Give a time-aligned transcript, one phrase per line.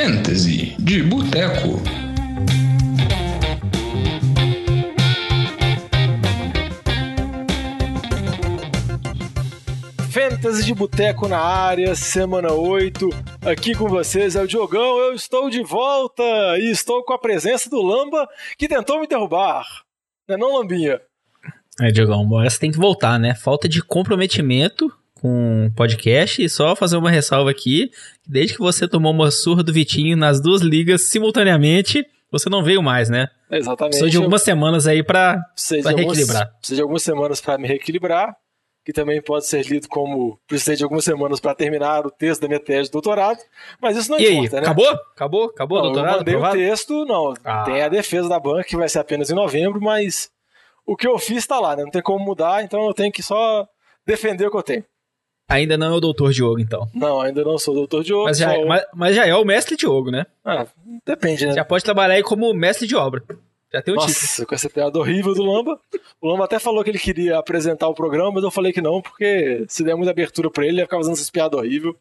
[0.00, 1.82] Fantasy de Boteco.
[10.08, 13.10] Fantasy de Boteco na área, semana 8.
[13.44, 16.22] Aqui com vocês é o Diogão, eu estou de volta
[16.58, 19.66] e estou com a presença do Lamba que tentou me derrubar.
[20.28, 21.00] Não é não, Lambinha?
[21.80, 23.34] É, Diogão, agora você tem que voltar, né?
[23.34, 27.90] Falta de comprometimento com o podcast e só fazer uma ressalva aqui.
[28.26, 32.82] Desde que você tomou uma surra do Vitinho nas duas ligas simultaneamente, você não veio
[32.82, 33.28] mais, né?
[33.50, 33.92] Exatamente.
[33.92, 36.52] Precisa de algumas semanas aí pra, Precisa pra de algumas- reequilibrar.
[36.58, 38.36] Precisa de algumas semanas para me reequilibrar,
[38.84, 42.48] que também pode ser lido como precisei de algumas semanas para terminar o texto da
[42.48, 43.38] minha tese de doutorado,
[43.80, 44.62] mas isso não E aí, importa, né?
[44.62, 44.88] acabou?
[45.14, 45.44] Acabou?
[45.46, 46.18] Acabou o Não, eu doutorado?
[46.18, 46.58] mandei o aprovado?
[46.58, 47.34] texto, não.
[47.44, 47.64] Ah.
[47.64, 50.30] Tem a defesa da banca que vai ser apenas em novembro, mas
[50.86, 51.82] o que eu fiz tá lá, né?
[51.82, 53.66] Não tem como mudar, então eu tenho que só
[54.06, 54.84] defender o que eu tenho.
[55.48, 56.86] Ainda não é o doutor Diogo, então.
[56.94, 58.66] Não, ainda não sou doutor de Mas já, sou...
[58.66, 60.26] mas, mas já é o mestre Diogo, né?
[60.44, 60.66] Ah,
[61.06, 61.54] depende, né?
[61.54, 63.22] Já pode trabalhar aí como mestre de obra.
[63.72, 64.14] Já tem o título.
[64.14, 65.78] Nossa, com essa piada horrível do Lamba.
[66.20, 69.00] O Lamba até falou que ele queria apresentar o programa, mas eu falei que não,
[69.00, 71.94] porque se der muita abertura pra ele, ele ia ficar fazendo essas piadas horríveis.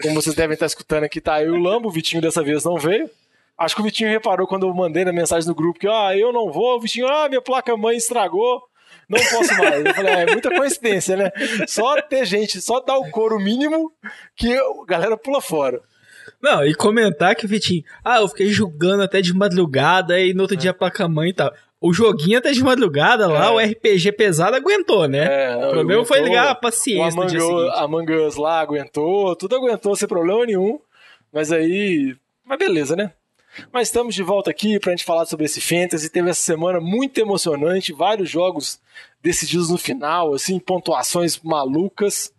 [0.00, 2.64] Como vocês devem estar escutando aqui, tá eu e o Lamba, o Vitinho dessa vez
[2.64, 3.10] não veio.
[3.58, 6.32] Acho que o Vitinho reparou quando eu mandei na mensagem no grupo que, ah, eu
[6.32, 8.62] não vou, o Vitinho, ah, minha placa-mãe estragou,
[9.08, 9.84] não posso mais.
[9.84, 11.30] Eu falei, ah, é muita coincidência, né?
[11.66, 13.92] Só ter gente, só dar o couro mínimo
[14.36, 15.80] que a galera pula fora.
[16.40, 20.42] Não, e comentar que o Vitinho, ah, eu fiquei jogando até de madrugada e no
[20.42, 21.52] outro dia a placa-mãe e tal.
[21.80, 23.50] O joguinho até de madrugada lá, É.
[23.50, 25.52] o RPG pesado aguentou, né?
[25.52, 29.96] É, o problema foi ligar a paciência Among, a Among Us lá aguentou, tudo aguentou
[29.96, 30.78] sem problema nenhum.
[31.32, 32.14] Mas aí.
[32.44, 33.12] Mas beleza, né?
[33.72, 36.08] Mas estamos de volta aqui pra gente falar sobre esse Fantasy.
[36.10, 38.80] Teve essa semana muito emocionante, vários jogos
[39.22, 42.32] decididos no final, assim, pontuações malucas.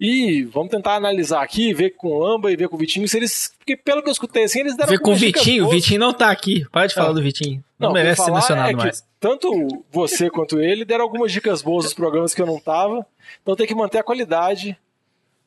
[0.00, 3.16] E vamos tentar analisar aqui, ver com o Lamba e ver com o Vitinho se
[3.16, 3.52] eles.
[3.58, 5.70] Porque pelo que eu escutei, assim, eles deram Ver com o Vitinho, o.
[5.70, 6.64] Vitinho não tá aqui.
[6.70, 7.12] Para de falar Ah.
[7.12, 7.64] do Vitinho.
[7.76, 9.04] Não, Não, merece ser mencionado é mais.
[9.18, 9.50] Tanto
[9.90, 13.04] você quanto ele deram algumas dicas boas nos programas que eu não tava.
[13.42, 14.78] Então tem que manter a qualidade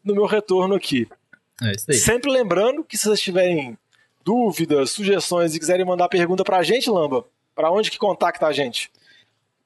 [0.03, 1.07] no meu retorno aqui.
[1.63, 1.95] É isso aí.
[1.97, 3.77] Sempre lembrando que se vocês tiverem
[4.23, 8.91] dúvidas, sugestões e quiserem mandar pergunta pra gente, Lamba, pra onde que contacta a gente?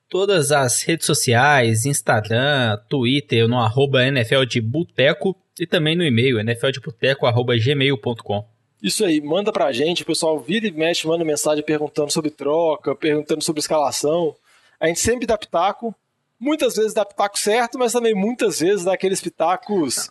[0.10, 6.40] Todas as redes sociais, Instagram, Twitter, no arroba NFL de Boteco e também no e-mail,
[6.44, 8.46] nfldeboteco, arroba gmail.com.
[8.82, 12.96] Isso aí, manda pra gente, o pessoal vira e mexe, manda mensagem perguntando sobre troca,
[12.96, 14.36] perguntando sobre escalação.
[14.80, 15.96] A gente sempre dá pitaco,
[16.40, 20.10] muitas vezes dá pitaco certo, mas também muitas vezes dá aqueles pitacos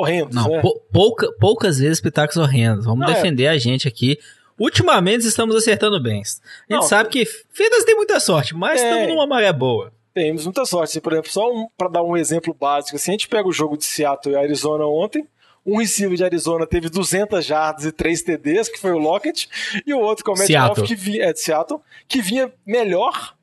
[0.00, 0.60] horrendos, Não, né?
[0.60, 2.84] pou- pouca- poucas vezes pitacos horrendos.
[2.84, 3.14] Vamos Não, é.
[3.14, 4.18] defender a gente aqui.
[4.58, 6.14] Ultimamente estamos acertando bem.
[6.20, 8.88] A gente Não, sabe que Fedas tem muita sorte, mas É.
[8.90, 9.92] estamos numa maré boa.
[10.12, 11.00] Temos muita sorte.
[11.00, 13.76] Por exemplo, só um, para dar um exemplo básico, assim, a gente pega o jogo
[13.76, 15.26] de Seattle e Arizona ontem.
[15.64, 19.48] Um receiver de Arizona teve 200 jardas e 3 TDs, que foi o Lockett,
[19.86, 21.78] e o outro que é o que vinha, é de Seattle,
[22.08, 23.34] que vinha melhor,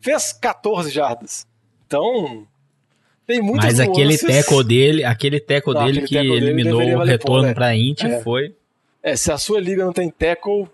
[0.00, 1.46] fez 14 jardas.
[1.86, 2.46] Então,
[3.26, 7.04] tem muitas Mas aquele teco dele, aquele teco dele aquele que dele eliminou deveria o
[7.04, 7.54] retorno né?
[7.54, 8.20] pra Inti É.
[8.20, 8.54] foi.
[9.02, 10.66] É, se a sua liga não tem tackle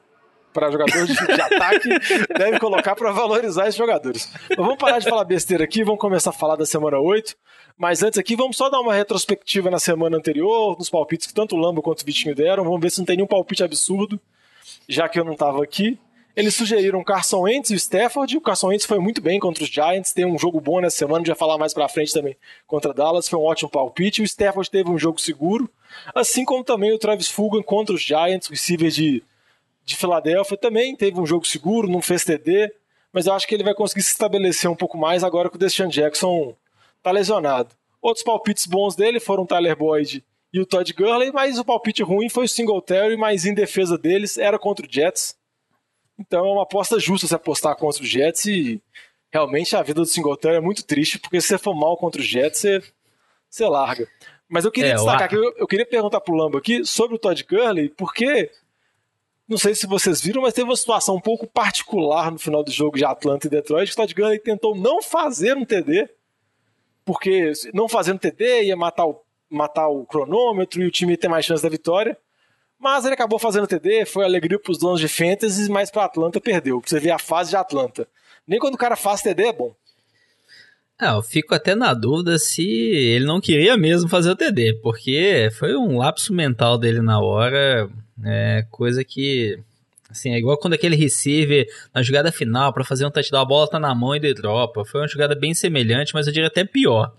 [0.53, 1.88] para jogador de, de ataque,
[2.37, 4.28] deve colocar para valorizar esses jogadores.
[4.49, 7.37] Mas vamos parar de falar besteira aqui, vamos começar a falar da semana 8.
[7.78, 11.56] Mas antes aqui, vamos só dar uma retrospectiva na semana anterior, nos palpites que tanto
[11.56, 12.62] o Lamba quanto o Vitinho deram.
[12.65, 14.21] Vamos ver se não tem nenhum palpite absurdo,
[14.88, 15.99] já que eu não estava aqui.
[16.37, 18.37] Eles sugeriram Carson Wentz e o Stafford.
[18.37, 21.25] O Carson Wentz foi muito bem contra os Giants, tem um jogo bom nessa semana,
[21.25, 22.37] vai falar mais pra frente também
[22.67, 23.29] contra Dallas.
[23.29, 24.23] Foi um ótimo palpite.
[24.23, 25.69] O Stafford teve um jogo seguro,
[26.15, 29.23] assim como também o Travis Fulgham contra os Giants, o receiver de,
[29.85, 32.73] de Filadélfia, também teve um jogo seguro, não fez TD,
[33.12, 35.59] mas eu acho que ele vai conseguir se estabelecer um pouco mais agora que o
[35.59, 36.55] Deshaun Jackson
[37.03, 37.75] tá lesionado.
[38.01, 42.03] Outros palpites bons dele foram o Tyler Boyd e o Todd Gurley, mas o palpite
[42.03, 45.37] ruim foi o Singletary, mas em defesa deles era contra o Jets.
[46.20, 48.82] Então é uma aposta justa se apostar contra o Jets e
[49.32, 52.25] realmente a vida do Singletary é muito triste, porque se você for mal contra o
[52.25, 52.82] Jets, você,
[53.48, 54.06] você larga.
[54.48, 57.19] Mas eu queria É, destacar aqui, eu, eu queria perguntar pro Lamba aqui sobre o
[57.19, 58.50] Todd Gurley, porque
[59.49, 62.70] não sei se vocês viram, mas teve uma situação um pouco particular no final do
[62.70, 66.08] jogo de Atlanta e Detroit, que o Todd Gurley tentou não fazer um TD,
[67.05, 71.28] porque não fazendo TD ia matar o, matar o cronômetro e o time ia ter
[71.28, 72.16] mais chance da vitória.
[72.81, 76.41] Mas ele acabou fazendo TD, foi alegria para os donos de fantasy, mas para Atlanta
[76.41, 76.81] perdeu.
[76.81, 78.09] Pra você ver a fase de Atlanta.
[78.49, 79.75] Nem quando o cara faz TD é bom.
[80.99, 85.49] Ah, eu fico até na dúvida se ele não queria mesmo fazer o TD, porque
[85.59, 87.88] foi um lapso mental dele na hora,
[88.25, 89.59] é coisa que
[90.11, 93.71] assim, é igual quando aquele receiver na jogada final para fazer um touchdown, a bola
[93.71, 94.85] tá na mão e ele dropa.
[94.85, 97.15] Foi uma jogada bem semelhante, mas eu diria até pior.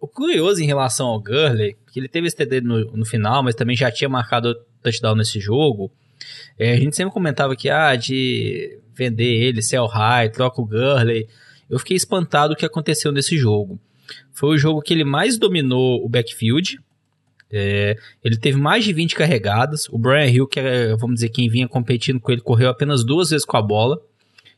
[0.00, 3.54] O curioso em relação ao Gurley, que ele teve esse TD no, no final, mas
[3.54, 5.90] também já tinha marcado touchdown nesse jogo,
[6.58, 11.28] é, a gente sempre comentava que, ah, de vender ele, sell high, troca o Gurley.
[11.70, 13.78] Eu fiquei espantado o que aconteceu nesse jogo.
[14.32, 16.80] Foi o jogo que ele mais dominou o backfield.
[17.50, 19.88] É, ele teve mais de 20 carregadas.
[19.88, 23.30] O Brian Hill, que era, vamos dizer, quem vinha competindo com ele, correu apenas duas
[23.30, 24.00] vezes com a bola.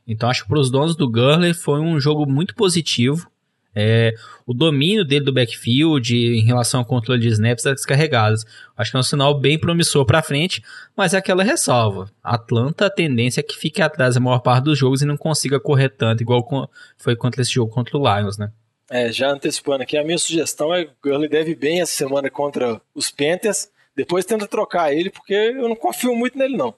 [0.07, 3.30] Então acho que para os donos do Gurley foi um jogo muito positivo.
[3.73, 4.13] É,
[4.45, 8.45] o domínio dele do backfield em relação ao controle de snaps descarregadas.
[8.75, 10.61] Acho que é um sinal bem promissor para frente,
[10.95, 12.09] mas é aquela ressalva.
[12.23, 15.59] Atlanta, a tendência é que fique atrás a maior parte dos jogos e não consiga
[15.59, 18.51] correr tanto, igual foi contra esse jogo contra o Lions, né?
[18.89, 22.81] É, já antecipando aqui, a minha sugestão é que Gurley deve bem essa semana contra
[22.93, 23.69] os Panthers.
[23.95, 26.75] Depois tenta trocar ele, porque eu não confio muito nele, não.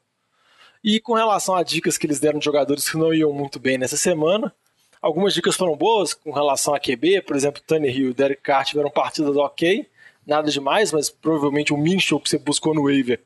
[0.84, 3.80] E com relação a dicas que eles deram de jogadores que não iam muito bem
[3.80, 4.54] nessa semana,
[5.04, 8.64] algumas dicas foram boas com relação a QB, por exemplo, Tony Hill e Derek Carr
[8.64, 9.86] tiveram partidas ok,
[10.26, 13.20] nada demais, mas provavelmente o Minshew que você buscou no waiver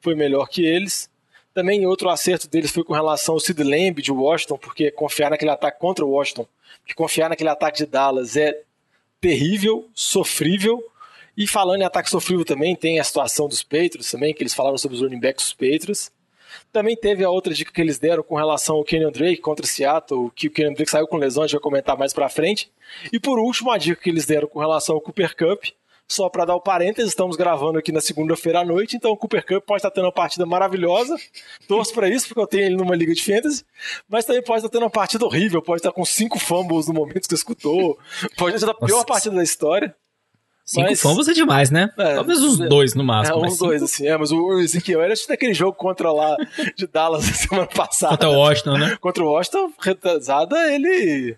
[0.00, 1.10] foi melhor que eles.
[1.52, 5.50] Também outro acerto deles foi com relação ao Sid Lamb de Washington, porque confiar naquele
[5.50, 6.46] ataque contra o Washington
[6.86, 8.62] que confiar naquele ataque de Dallas é
[9.20, 10.80] terrível, sofrível.
[11.36, 14.78] E falando em ataque sofrível também, tem a situação dos Patriots também, que eles falaram
[14.78, 16.12] sobre os running backs dos Patriots.
[16.72, 20.30] Também teve a outra dica que eles deram com relação ao Kenyon Drake contra Seattle,
[20.34, 22.70] que o Kenyon Drake saiu com lesão, a gente vai comentar mais pra frente.
[23.12, 25.64] E por último, a dica que eles deram com relação ao Cooper Cup,
[26.08, 29.44] só para dar o parênteses, estamos gravando aqui na segunda-feira à noite, então o Cooper
[29.44, 31.16] Cup pode estar tendo uma partida maravilhosa.
[31.66, 33.64] Torço para isso, porque eu tenho ele numa liga de fantasy,
[34.08, 37.22] mas também pode estar tendo uma partida horrível, pode estar com cinco fumbles no momento
[37.22, 37.98] que você escutou,
[38.36, 39.06] pode estar a pior Nossa.
[39.06, 39.96] partida da história.
[40.66, 41.00] Cinco mas...
[41.00, 41.92] fumbles é demais, né?
[41.96, 43.38] É, Talvez uns é, dois no máximo.
[43.38, 44.08] É, uns dois, assim.
[44.08, 46.36] É, mas o Ezequiel era daquele jogo contra lá
[46.74, 48.16] de Dallas semana passada.
[48.16, 48.96] Contra o Washington, né?
[49.00, 51.36] Contra o Washington, retrasada, ele.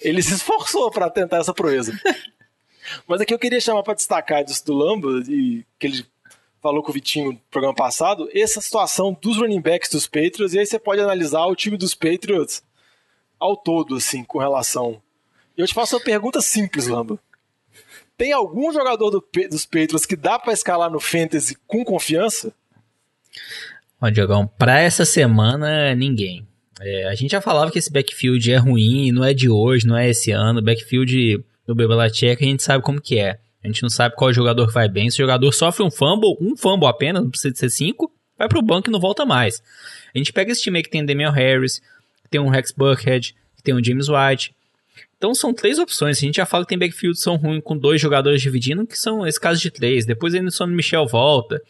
[0.00, 1.96] Ele se esforçou para tentar essa proeza.
[3.06, 6.04] Mas aqui eu queria chamar para destacar disso do Lamba, e que ele
[6.60, 10.58] falou com o Vitinho no programa passado, essa situação dos running backs dos Patriots, e
[10.58, 12.62] aí você pode analisar o time dos Patriots
[13.38, 15.00] ao todo, assim, com relação.
[15.56, 17.18] E eu te faço uma pergunta simples, Lamba.
[18.16, 22.52] Tem algum jogador do, dos Patriots que dá para escalar no Fantasy com confiança?
[24.00, 26.46] Ó, Diogão, pra essa semana, ninguém.
[26.80, 29.96] É, a gente já falava que esse backfield é ruim, não é de hoje, não
[29.96, 30.62] é esse ano.
[30.62, 33.38] Backfield do Bebelacek, a gente sabe como que é.
[33.62, 35.10] A gente não sabe qual jogador vai bem.
[35.10, 38.46] Se o jogador sofre um fumble, um fumble apenas, não precisa de ser cinco, vai
[38.46, 39.62] pro banco e não volta mais.
[40.14, 41.80] A gente pega esse time aí que tem Damian Harris,
[42.22, 44.54] que tem um Rex Buckhead, que tem um James White.
[45.16, 46.18] Então são três opções.
[46.18, 49.26] A gente já fala que tem backfield são ruins com dois jogadores dividindo, que são
[49.26, 50.04] esse caso de três.
[50.04, 51.60] Depois ainda o Michel volta.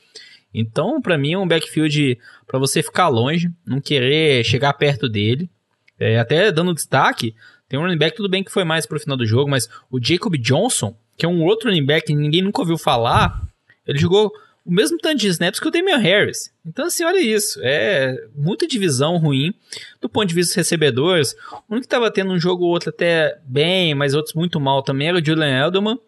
[0.53, 5.51] Então, para mim, é um backfield para você ficar longe, não querer chegar perto dele.
[5.99, 7.35] É, até dando destaque,
[7.69, 9.99] tem um running back, tudo bem que foi mais pro final do jogo, mas o
[10.01, 13.43] Jacob Johnson, que é um outro running back que ninguém nunca ouviu falar,
[13.87, 14.33] ele jogou
[14.65, 16.53] o mesmo tanto de snaps que o Damian Harris.
[16.65, 17.61] Então, assim, olha isso.
[17.63, 19.53] É muita divisão ruim
[20.01, 21.35] do ponto de vista dos recebedores.
[21.69, 25.09] Único que estava tendo um jogo ou outro até bem, mas outros muito mal também
[25.09, 25.99] era o Julian Edelman.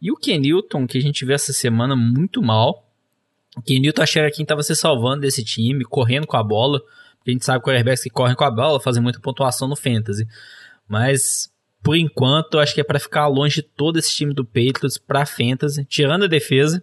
[0.00, 2.88] E o Ken Newton, que a gente viu essa semana muito mal.
[3.56, 6.80] O Ken Newton achei que quem estava se salvando desse time, correndo com a bola.
[7.26, 10.28] A gente sabe que quarterbacks que correm com a bola fazem muita pontuação no Fantasy.
[10.86, 11.50] Mas
[11.86, 15.24] por enquanto, acho que é para ficar longe de todo esse time do Patriots para
[15.24, 16.82] fantasy, tirando a defesa,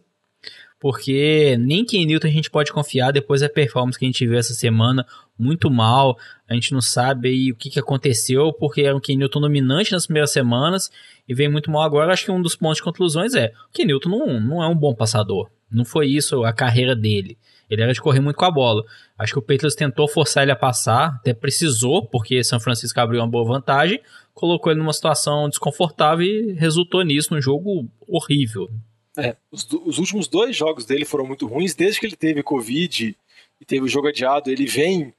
[0.83, 4.37] porque nem em Newton a gente pode confiar depois da performance que a gente viu
[4.37, 5.05] essa semana,
[5.39, 6.17] muito mal.
[6.45, 9.93] A gente não sabe aí o que, que aconteceu, porque era um Ken Newton dominante
[9.93, 10.91] nas primeiras semanas
[11.25, 12.11] e vem muito mal agora.
[12.11, 14.75] Acho que um dos pontos de conclusões é: o Ken Newton não, não é um
[14.75, 15.49] bom passador.
[15.71, 17.37] Não foi isso a carreira dele.
[17.69, 18.83] Ele era de correr muito com a bola.
[19.17, 23.21] Acho que o Patriots tentou forçar ele a passar, até precisou, porque São Francisco abriu
[23.21, 24.01] uma boa vantagem,
[24.33, 28.69] colocou ele numa situação desconfortável e resultou nisso, num jogo horrível.
[29.17, 33.15] É, os, os, últimos dois jogos dele foram muito ruins, desde que ele teve Covid
[33.61, 35.13] e teve o jogo adiado, ele vem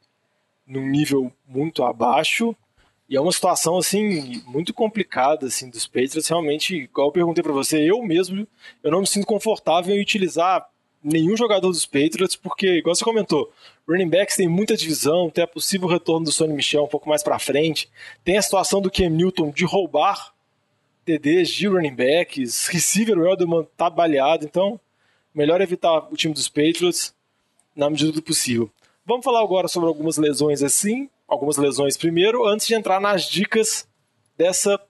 [0.67, 2.57] num nível muito abaixo,
[3.09, 7.53] e é uma situação assim muito complicada assim dos Patriots, realmente, igual eu perguntei para
[7.53, 8.49] você, eu mesmo,
[8.83, 10.67] eu não me sinto confortável em utilizar
[11.03, 13.53] nenhum jogador dos Patriots, porque, igual você comentou,
[13.87, 17.23] running backs tem muita divisão, tem a possível retorno do Sonny Michel um pouco mais
[17.23, 17.89] para frente,
[18.25, 20.34] tem a situação do Cam Newton de roubar
[21.05, 24.81] TDs de running backs, receiver o Elderman tá baleado, então
[25.35, 27.15] melhor evitar o time dos Patriots
[27.75, 28.71] na medida do possível.
[29.05, 33.87] Vamos falar agora sobre algumas lesões assim, algumas lesões primeiro, antes de entrar nas dicas
[34.37, 34.81] dessa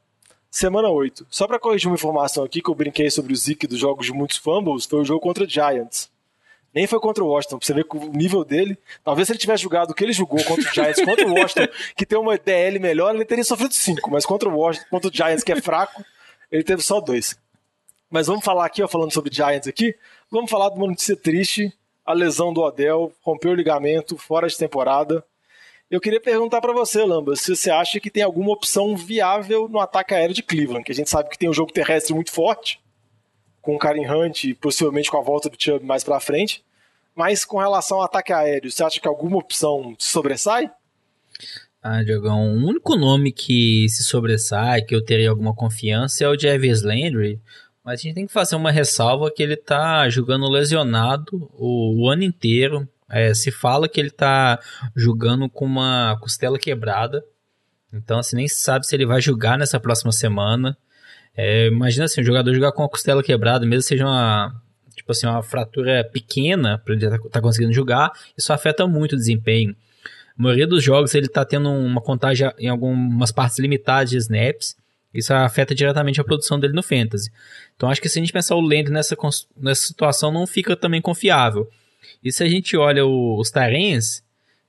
[0.51, 1.27] Semana 8.
[1.29, 4.13] Só para corrigir uma informação aqui que eu brinquei sobre o Zeke dos jogos de
[4.13, 6.09] muitos fumbles, foi o jogo contra Giants.
[6.75, 8.77] Nem foi contra o Washington, pra você ver o nível dele.
[9.05, 11.69] Talvez se ele tivesse jogado o que ele jogou contra o Giants, contra o Washington,
[11.97, 14.11] que tem uma DL melhor, ele teria sofrido 5.
[14.11, 16.05] Mas contra o Washington, contra o Giants, que é fraco,
[16.51, 17.39] ele teve só dois.
[18.11, 19.95] Mas vamos falar aqui, ó, falando sobre Giants aqui,
[20.31, 21.73] vamos falar de uma notícia triste
[22.05, 25.25] a lesão do Odell, rompeu o ligamento, fora de temporada.
[25.91, 29.79] Eu queria perguntar para você, Lamba, se você acha que tem alguma opção viável no
[29.79, 32.81] ataque aéreo de Cleveland, que a gente sabe que tem um jogo terrestre muito forte,
[33.65, 36.63] com o Karen Hunt e possivelmente com a volta do Chubb mais para frente.
[37.15, 40.71] Mas com relação ao ataque aéreo, você acha que alguma opção sobressai?
[41.83, 46.39] Ah, Diogão, o único nome que se sobressai, que eu teria alguma confiança, é o
[46.39, 47.41] Jarvis Landry.
[47.83, 52.09] Mas a gente tem que fazer uma ressalva que ele tá jogando lesionado o, o
[52.09, 52.89] ano inteiro.
[53.09, 54.59] É, se fala que ele tá
[54.97, 57.25] jogando com uma costela quebrada.
[57.93, 60.77] Então, assim, nem sabe se ele vai jogar nessa próxima semana.
[61.37, 64.55] É, imagina assim, o jogador jogar com a costela quebrada, mesmo seja uma,
[64.95, 69.15] tipo assim, uma fratura pequena para ele estar tá, tá conseguindo jogar, isso afeta muito
[69.15, 69.75] o desempenho.
[70.39, 74.77] A maioria dos jogos ele está tendo uma contagem em algumas partes limitadas de snaps.
[75.13, 77.31] Isso afeta diretamente a produção dele no Fantasy.
[77.77, 79.17] Então acho que se a gente pensar o Land nessa,
[79.57, 81.71] nessa situação, não fica também confiável.
[82.23, 84.25] E se a gente olha o, os Tyrens,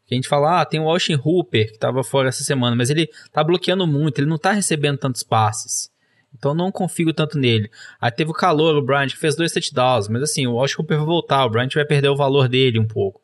[0.06, 2.92] que a gente fala, ah, tem o Austin Hooper, que estava fora essa semana, mas
[2.92, 5.90] ele tá bloqueando muito, ele não tá recebendo tantos passes.
[6.38, 7.70] Então não confio tanto nele.
[8.00, 10.98] Aí teve o calor, o Bryant, que fez dois touchdowns, mas assim, o Austin Hooper
[10.98, 13.22] vai voltar, o Bryant vai perder o valor dele um pouco.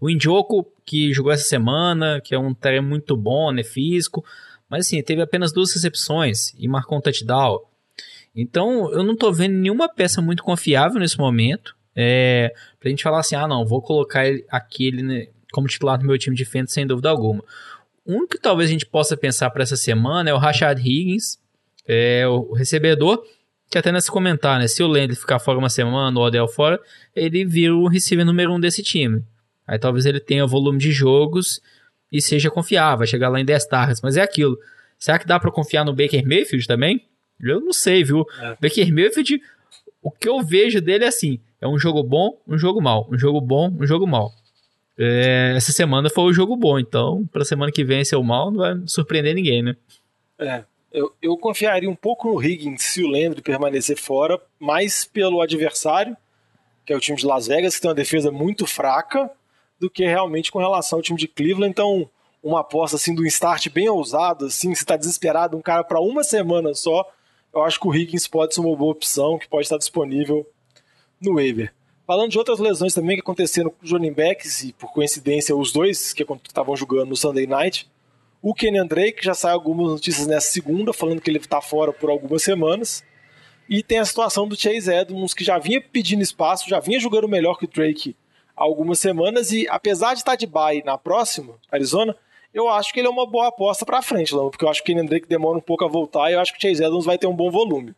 [0.00, 4.24] O Indioco, que jogou essa semana, que é um terreno muito bom, né, físico,
[4.68, 7.60] mas assim, teve apenas duas recepções e marcou um touchdown.
[8.34, 11.76] Então, eu não tô vendo nenhuma peça muito confiável nesse momento.
[11.94, 16.16] É, pra gente falar assim, ah, não, vou colocar aquele né, como titular do meu
[16.16, 17.44] time de fantasy sem dúvida alguma.
[18.06, 21.38] Um que talvez a gente possa pensar para essa semana é o Rashad Higgins,
[21.86, 23.22] é, o recebedor,
[23.70, 26.80] que até nesse comentário, né, se o Landry ficar fora uma semana, o Odell fora,
[27.14, 29.24] ele vira o receiver número um desse time.
[29.66, 31.60] Aí talvez ele tenha volume de jogos
[32.10, 34.58] e seja confiável, vai chegar lá em 10 targets, mas é aquilo.
[34.98, 37.06] Será que dá para confiar no Baker Mayfield também?
[37.40, 38.26] Eu não sei, viu?
[38.40, 38.56] É.
[38.60, 39.40] Baker Mayfield,
[40.02, 43.18] o que eu vejo dele é assim, é um jogo bom, um jogo mal, um
[43.18, 44.32] jogo bom, um jogo mal.
[44.98, 48.50] É, essa semana foi o jogo bom, então para semana que vem ser o mal
[48.50, 49.74] não vai surpreender ninguém, né?
[50.38, 55.40] É, eu, eu confiaria um pouco no Higgins se o Landry permanecer fora, mais pelo
[55.40, 56.16] adversário,
[56.84, 59.30] que é o time de Las Vegas, que tem uma defesa muito fraca,
[59.80, 61.70] do que realmente com relação ao time de Cleveland.
[61.70, 62.08] Então,
[62.42, 66.22] uma aposta assim do start bem ousado, assim, se está desesperado, um cara para uma
[66.22, 67.10] semana só,
[67.54, 70.46] eu acho que o Higgins pode ser uma boa opção, que pode estar disponível
[71.20, 71.72] no waiver.
[72.06, 75.72] Falando de outras lesões também que aconteceram com os running backs, e por coincidência os
[75.72, 77.88] dois que estavam jogando no Sunday Night,
[78.42, 82.10] o Kenyan Drake já saiu algumas notícias nessa segunda, falando que ele está fora por
[82.10, 83.04] algumas semanas.
[83.68, 87.28] E tem a situação do Chase Edmonds, que já vinha pedindo espaço, já vinha jogando
[87.28, 88.16] melhor que o Drake
[88.54, 92.14] algumas semanas e apesar de estar de bye na próxima, Arizona,
[92.52, 94.92] eu acho que ele é uma boa aposta para frente, Lama, porque eu acho que
[94.92, 97.06] o Kenyon Drake demora um pouco a voltar e eu acho que o Chase Edmonds
[97.06, 97.94] vai ter um bom volume.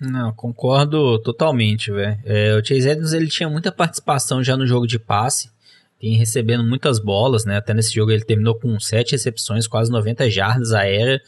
[0.00, 2.18] Não, concordo totalmente, velho.
[2.24, 5.50] É, o Chase Edmonds ele tinha muita participação já no jogo de passe,
[5.98, 7.56] tem recebendo muitas bolas, né?
[7.56, 11.20] Até nesse jogo ele terminou com sete recepções, quase 90 jardas aérea.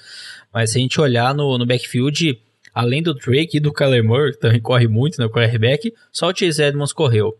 [0.52, 2.40] Mas se a gente olhar no, no backfield,
[2.74, 5.26] além do Drake e do Kyler que também corre muito, né?
[5.26, 7.34] O quarterback, só o Chase Edmonds correu.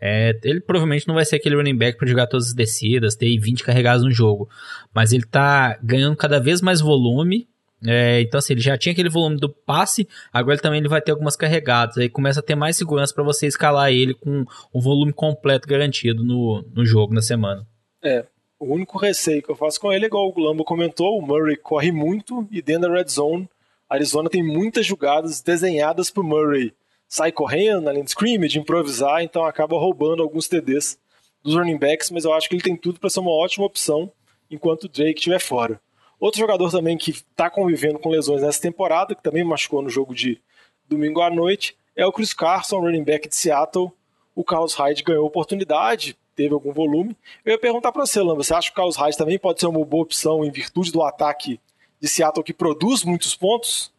[0.00, 3.38] É, ele provavelmente não vai ser aquele running back para jogar todas as descidas, ter
[3.38, 4.48] 20 carregados no jogo.
[4.92, 7.48] Mas ele tá ganhando cada vez mais volume.
[7.86, 11.00] É, então, assim, ele já tinha aquele volume do passe, agora ele também ele vai
[11.00, 11.98] ter algumas carregadas.
[11.98, 16.24] Aí começa a ter mais segurança para você escalar ele com um volume completo garantido
[16.24, 17.66] no, no jogo, na semana.
[18.02, 18.24] É,
[18.58, 21.56] o único receio que eu faço com ele é igual o Lambo comentou: o Murray
[21.56, 23.48] corre muito e dentro da red zone,
[23.88, 26.72] Arizona tem muitas jogadas desenhadas pro Murray
[27.12, 30.98] sai correndo na linha de scrimmage, improvisar, então acaba roubando alguns TDs
[31.42, 34.10] dos running backs, mas eu acho que ele tem tudo para ser uma ótima opção
[34.50, 35.78] enquanto o Drake estiver fora.
[36.22, 40.14] Outro jogador também que está convivendo com lesões nessa temporada, que também machucou no jogo
[40.14, 40.40] de
[40.88, 43.90] domingo à noite, é o Chris Carson, running back de Seattle.
[44.32, 47.16] O Carlos Hyde ganhou oportunidade, teve algum volume.
[47.44, 49.66] Eu ia perguntar para você, Lamba, você acha que o Carlos Hyde também pode ser
[49.66, 51.58] uma boa opção em virtude do ataque
[52.00, 53.91] de Seattle que produz muitos pontos?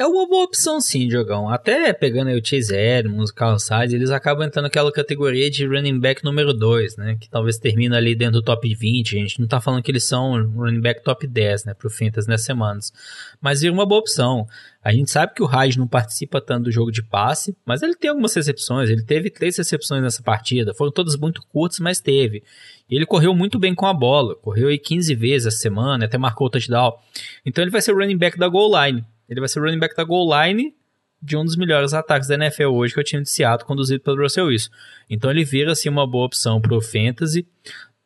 [0.00, 1.48] É uma boa opção sim, Diogão.
[1.48, 5.66] Até pegando aí o Chase Edmonds, o Carlos Hyde, eles acabam entrando naquela categoria de
[5.66, 7.16] running back número 2, né?
[7.20, 9.16] Que talvez termine ali dentro do top 20.
[9.16, 11.74] A gente não tá falando que eles são running back top 10, né?
[11.74, 12.92] Pro Fintas nessas semanas.
[13.40, 14.46] Mas é uma boa opção.
[14.84, 17.96] A gente sabe que o Hyde não participa tanto do jogo de passe, mas ele
[17.96, 18.88] tem algumas recepções.
[18.88, 20.72] Ele teve três recepções nessa partida.
[20.74, 22.44] Foram todas muito curtas, mas teve.
[22.88, 24.36] E ele correu muito bem com a bola.
[24.36, 26.96] Correu aí 15 vezes essa semana, até marcou o touchdown.
[27.44, 29.04] Então ele vai ser o running back da goal line.
[29.28, 30.74] Ele vai ser o running back da goal line
[31.20, 34.02] de um dos melhores ataques da NFL hoje, que é o time de Seattle, conduzido
[34.02, 34.70] pelo Russell Wilson.
[35.10, 37.46] Então ele vira, assim, uma boa opção pro Fantasy.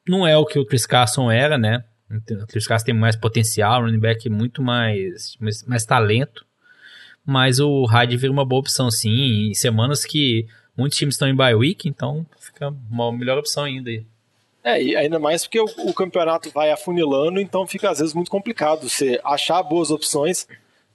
[0.09, 1.85] Não é o que o Chris Carson era, né?
[2.11, 6.45] O Chris Carson tem mais potencial, running back muito mais, mais, mais talento.
[7.25, 9.51] Mas o Hyde vira uma boa opção, sim.
[9.51, 13.91] Em semanas que Muitos times estão em bye week, então fica uma melhor opção ainda
[13.91, 14.05] aí.
[14.65, 18.31] É, e ainda mais porque o, o, campeonato vai afunilando, então fica às vezes muito
[18.31, 20.47] complicado você achar boas opções.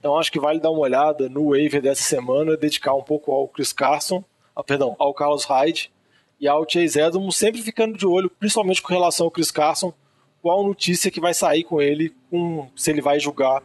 [0.07, 3.45] Então acho que vale dar uma olhada no waiver dessa semana, dedicar um pouco ao
[3.45, 4.23] Chris Carson,
[4.55, 5.91] ah, perdão, ao Carlos Hyde
[6.39, 9.93] e ao Chase Edmonds, sempre ficando de olho, principalmente com relação ao Chris Carson,
[10.41, 13.61] qual notícia que vai sair com ele, com, se ele vai julgar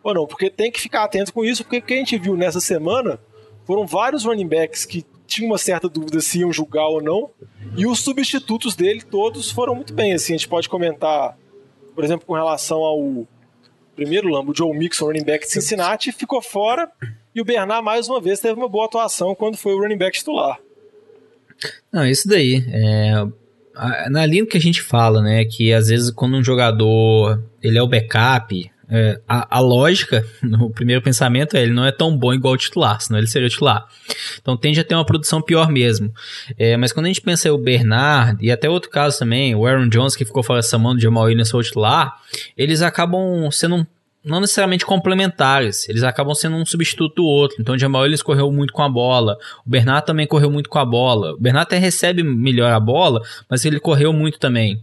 [0.00, 0.28] ou não.
[0.28, 3.18] Porque tem que ficar atento com isso, porque o que a gente viu nessa semana
[3.64, 7.30] foram vários running backs que tinham uma certa dúvida se iam julgar ou não,
[7.76, 10.12] e os substitutos dele todos foram muito bem.
[10.12, 11.36] Assim, a gente pode comentar,
[11.96, 13.26] por exemplo, com relação ao
[14.00, 16.90] primeiro Lambo, o Joe Mixon, running back de Cincinnati, ficou fora,
[17.34, 20.16] e o Bernard, mais uma vez, teve uma boa atuação quando foi o running back
[20.16, 20.58] titular.
[21.92, 22.64] Não, isso daí.
[22.68, 23.12] É,
[24.08, 27.82] na linha que a gente fala, né, que às vezes quando um jogador ele é
[27.82, 32.34] o backup, é, a, a, lógica, no primeiro pensamento, é ele não é tão bom
[32.34, 33.86] igual o titular, senão ele seria o titular.
[34.40, 36.12] Então tende a ter uma produção pior mesmo.
[36.58, 39.66] É, mas quando a gente pensa em o Bernard, e até outro caso também, o
[39.66, 42.16] Aaron Jones, que ficou fora essa mão do Jamal Williams foi o titular,
[42.56, 43.86] eles acabam sendo um
[44.22, 47.56] não necessariamente complementares, eles acabam sendo um substituto do outro.
[47.58, 50.78] Então o Jamal Williams correu muito com a bola, o Bernard também correu muito com
[50.78, 51.32] a bola.
[51.32, 54.82] O Bernard até recebe melhor a bola, mas ele correu muito também.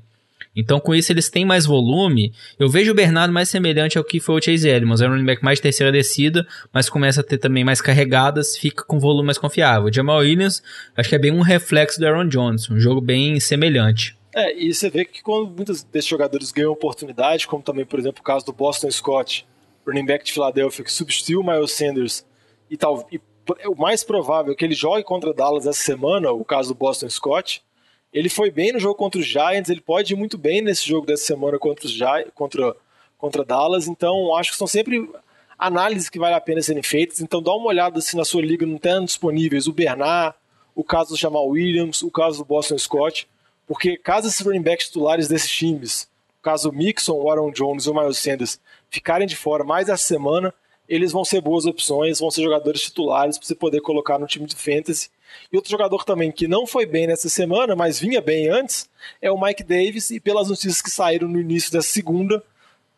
[0.58, 2.34] Então, com isso, eles têm mais volume.
[2.58, 5.02] Eu vejo o Bernardo mais semelhante ao que foi o Chase Edmonds.
[5.02, 8.58] É um running back mais de terceira descida, mas começa a ter também mais carregadas,
[8.58, 9.88] fica com volume mais confiável.
[9.88, 10.64] O Jamal Williams,
[10.96, 14.18] acho que é bem um reflexo do Aaron Jones, um jogo bem semelhante.
[14.36, 18.22] É, e você vê que quando muitos desses jogadores ganham oportunidade, como também, por exemplo,
[18.22, 19.48] o caso do Boston Scott,
[19.86, 22.26] running back de Filadélfia, que substituiu o Miles Sanders,
[22.70, 23.22] e, tal, e
[23.66, 27.10] o mais provável é que ele jogue contra Dallas essa semana, o caso do Boston
[27.10, 27.64] Scott,
[28.12, 31.06] ele foi bem no jogo contra os Giants, ele pode ir muito bem nesse jogo
[31.06, 32.76] dessa semana contra os Giants, contra,
[33.18, 35.10] contra Dallas, então acho que são sempre
[35.58, 38.66] análises que vale a pena serem feitas, então dá uma olhada se na sua liga
[38.66, 40.36] não tem disponíveis o Bernard,
[40.76, 43.28] o caso do Jamal Williams, o caso do Boston Scott,
[43.66, 46.08] porque caso esses running backs titulares desses times,
[46.40, 50.04] o caso Mixon, o Aaron Jones e o Miles Sanders ficarem de fora mais essa
[50.04, 50.54] semana,
[50.88, 54.46] eles vão ser boas opções, vão ser jogadores titulares para você poder colocar no time
[54.46, 55.10] de fantasy
[55.52, 58.90] e outro jogador também que não foi bem nessa semana, mas vinha bem antes,
[59.22, 60.12] é o Mike Davis.
[60.12, 62.44] E pelas notícias que saíram no início dessa segunda,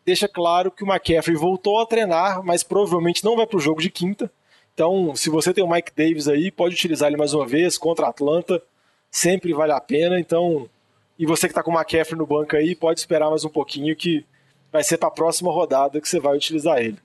[0.04, 3.80] deixa claro que o McCaffrey voltou a treinar, mas provavelmente não vai para o jogo
[3.80, 4.30] de quinta.
[4.74, 8.06] Então, se você tem o Mike Davis aí, pode utilizar ele mais uma vez contra
[8.06, 8.62] a Atlanta,
[9.10, 10.18] sempre vale a pena.
[10.18, 10.68] Então,
[11.18, 13.94] e você que está com o McCaffrey no banco aí, pode esperar mais um pouquinho
[13.94, 14.24] que
[14.72, 16.98] vai ser para a próxima rodada que você vai utilizar ele.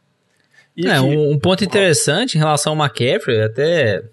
[0.77, 4.03] E é, aqui, um, um ponto interessante em relação ao McCaffrey, até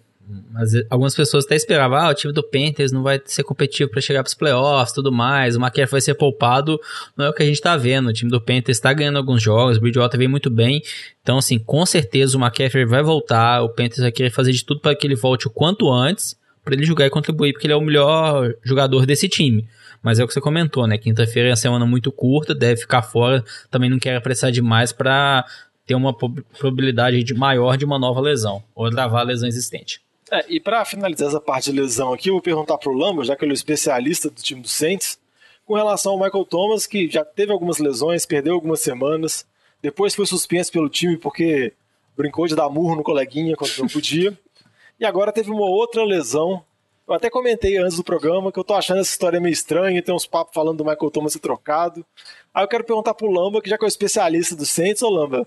[0.50, 4.00] mas algumas pessoas até esperavam, ah, o time do Panthers não vai ser competitivo para
[4.00, 6.80] chegar para os playoffs tudo mais, o McCaffrey vai ser poupado,
[7.16, 9.42] não é o que a gente está vendo, o time do Panthers está ganhando alguns
[9.42, 10.82] jogos, o Bridgewater vem muito bem,
[11.22, 14.80] então assim, com certeza o McCaffrey vai voltar, o Panthers vai querer fazer de tudo
[14.80, 17.76] para que ele volte o quanto antes, para ele jogar e contribuir, porque ele é
[17.76, 19.66] o melhor jogador desse time.
[20.00, 20.98] Mas é o que você comentou, né?
[20.98, 23.44] Quinta-feira é uma semana muito curta, deve ficar fora.
[23.70, 25.44] Também não quero apressar demais para
[25.86, 30.00] ter uma probabilidade de maior de uma nova lesão ou travar a lesão existente.
[30.32, 33.22] É, e para finalizar essa parte de lesão aqui, eu vou perguntar para o Lamba,
[33.22, 35.20] já que ele é o especialista do time do Saints,
[35.66, 39.46] com relação ao Michael Thomas, que já teve algumas lesões, perdeu algumas semanas,
[39.82, 41.74] depois foi suspenso pelo time porque
[42.16, 44.36] brincou de dar murro no coleguinha quando não podia,
[44.98, 46.64] e agora teve uma outra lesão.
[47.06, 50.14] Eu até comentei antes do programa que eu tô achando essa história meio estranha, tem
[50.14, 52.06] uns papos falando do Michael Thomas ser trocado.
[52.54, 55.10] Aí eu quero perguntar pro Lamba, que já que é o especialista do Saints, ô
[55.10, 55.46] Lamba,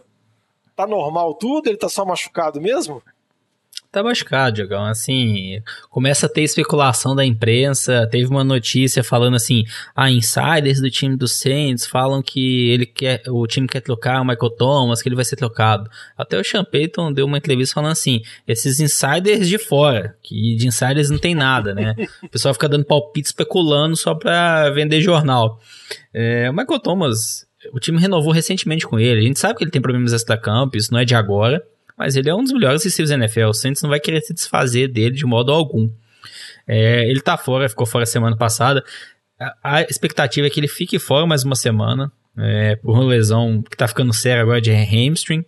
[0.75, 1.69] tá normal tudo?
[1.69, 3.01] Ele tá só machucado mesmo?
[3.95, 4.85] Tá machucado, Diogão.
[4.85, 8.07] Assim, começa a ter especulação da imprensa.
[8.11, 9.63] Teve uma notícia falando assim:
[9.95, 14.25] ah, insiders do time do Saints falam que ele quer, o time quer trocar o
[14.25, 15.89] Michael Thomas, que ele vai ser trocado.
[16.17, 20.67] Até o Sean Payton deu uma entrevista falando assim: esses insiders de fora, que de
[20.67, 21.95] insiders não tem nada, né?
[22.21, 25.59] O pessoal fica dando palpite especulando só pra vender jornal.
[26.13, 29.21] É, o Michael Thomas, o time renovou recentemente com ele.
[29.21, 31.63] A gente sabe que ele tem problemas extra-campo, isso não é de agora
[31.97, 33.47] mas ele é um dos melhores receivers da NFL.
[33.47, 35.89] O Saints não vai querer se desfazer dele de modo algum.
[36.67, 38.83] É, ele tá fora, ficou fora semana passada.
[39.63, 43.75] A, expectativa é que ele fique fora mais uma semana, é, por uma lesão que
[43.75, 45.45] tá ficando séria agora de hamstring.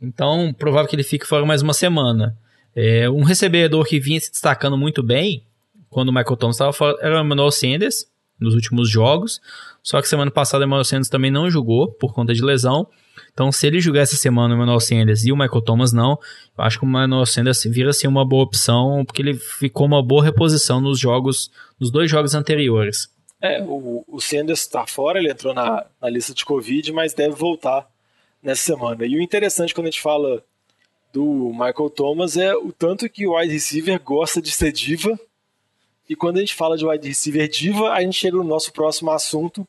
[0.00, 2.36] Então, provável que ele fique fora mais uma semana.
[2.74, 5.44] É, um recebedor que vinha se destacando muito bem
[5.90, 8.06] quando o Michael Thomas estava fora era o Emmanuel Sanders,
[8.38, 9.40] nos últimos jogos.
[9.82, 12.86] Só que semana passada o Emmanuel Sanders também não jogou por conta de lesão.
[13.32, 16.18] Então, se ele jogar essa semana o Emmanuel Sanders e o Michael Thomas não,
[16.56, 20.02] eu acho que o Emmanuel Sanders vira assim uma boa opção, porque ele ficou uma
[20.02, 23.08] boa reposição nos jogos, nos dois jogos anteriores.
[23.40, 27.34] É, o, o Sanders está fora, ele entrou na, na lista de Covid, mas deve
[27.34, 27.88] voltar
[28.42, 29.06] nessa semana.
[29.06, 30.42] E o interessante quando a gente fala
[31.12, 35.18] do Michael Thomas é o tanto que o wide receiver gosta de ser diva.
[36.08, 39.10] E quando a gente fala de wide receiver diva, a gente chega no nosso próximo
[39.10, 39.66] assunto,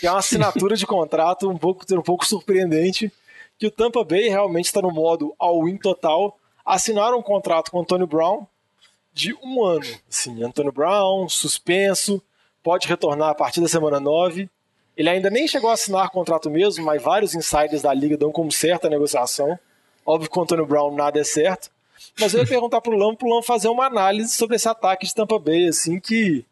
[0.00, 3.12] que é uma assinatura de contrato um pouco, um pouco surpreendente,
[3.58, 6.38] que o Tampa Bay realmente está no modo all-in total.
[6.64, 8.46] Assinaram um contrato com o Antônio Brown
[9.12, 9.86] de um ano.
[10.08, 12.22] Assim, Antônio Brown, suspenso,
[12.62, 14.48] pode retornar a partir da semana 9.
[14.96, 18.50] Ele ainda nem chegou a assinar contrato mesmo, mas vários insiders da liga dão como
[18.52, 19.58] certa a negociação.
[20.04, 21.70] Óbvio que com o Antônio Brown nada é certo.
[22.18, 25.14] Mas eu ia perguntar pro Lam, pro Lam fazer uma análise sobre esse ataque de
[25.14, 26.44] Tampa Bay, assim, que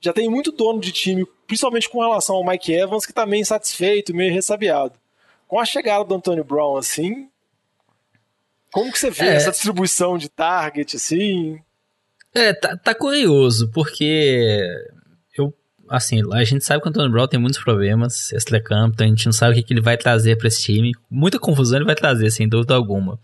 [0.00, 3.40] já tem muito dono de time, principalmente com relação ao Mike Evans, que tá meio
[3.40, 4.94] insatisfeito, meio ressabiado.
[5.48, 7.28] Com a chegada do Antônio Brown, assim,
[8.72, 9.34] como que você vê é.
[9.34, 11.60] essa distribuição de target, assim?
[12.34, 14.68] É, tá, tá curioso, porque
[15.88, 19.26] assim, a gente sabe que o Antônio Brown tem muitos problemas extra-campo, então a gente
[19.26, 20.92] não sabe o que, que ele vai trazer para esse time.
[21.10, 23.18] Muita confusão ele vai trazer, sem dúvida alguma.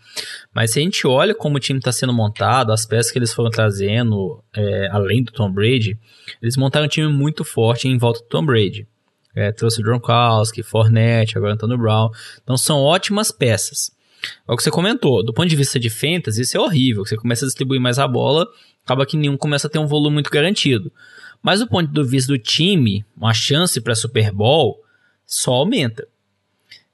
[0.53, 3.33] Mas se a gente olha como o time está sendo montado, as peças que eles
[3.33, 5.97] foram trazendo, é, além do Tom Brady,
[6.41, 8.87] eles montaram um time muito forte em volta do Tom Brady.
[9.35, 12.09] É, trouxe o Gronkowski, Fournette, agora o Antônio Brown.
[12.43, 13.91] Então são ótimas peças.
[14.47, 17.05] É o que você comentou, do ponto de vista de fantasy, isso é horrível.
[17.05, 18.47] Você começa a distribuir mais a bola,
[18.83, 20.91] acaba que nenhum começa a ter um volume muito garantido.
[21.43, 24.81] Mas do ponto de vista do time, uma chance para Super Bowl
[25.25, 26.07] só aumenta.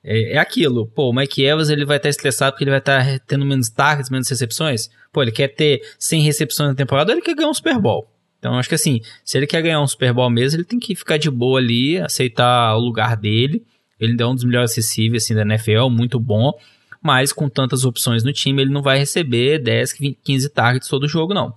[0.04, 2.80] É, é, aquilo, pô, o Mike Evans ele vai estar tá estressado porque ele vai
[2.80, 4.90] estar tá tendo menos targets, menos recepções.
[5.14, 8.10] Pô, ele quer ter 100 recepções na temporada, ele quer ganhar um Super Bowl.
[8.40, 10.96] Então acho que assim, se ele quer ganhar um Super Bowl mesmo, ele tem que
[10.96, 13.64] ficar de boa ali, aceitar o lugar dele.
[14.00, 16.54] Ele é um dos melhores acessíveis assim, da NFL, muito bom.
[17.02, 21.34] Mas com tantas opções no time, ele não vai receber 10, 15 targets todo jogo,
[21.34, 21.54] não.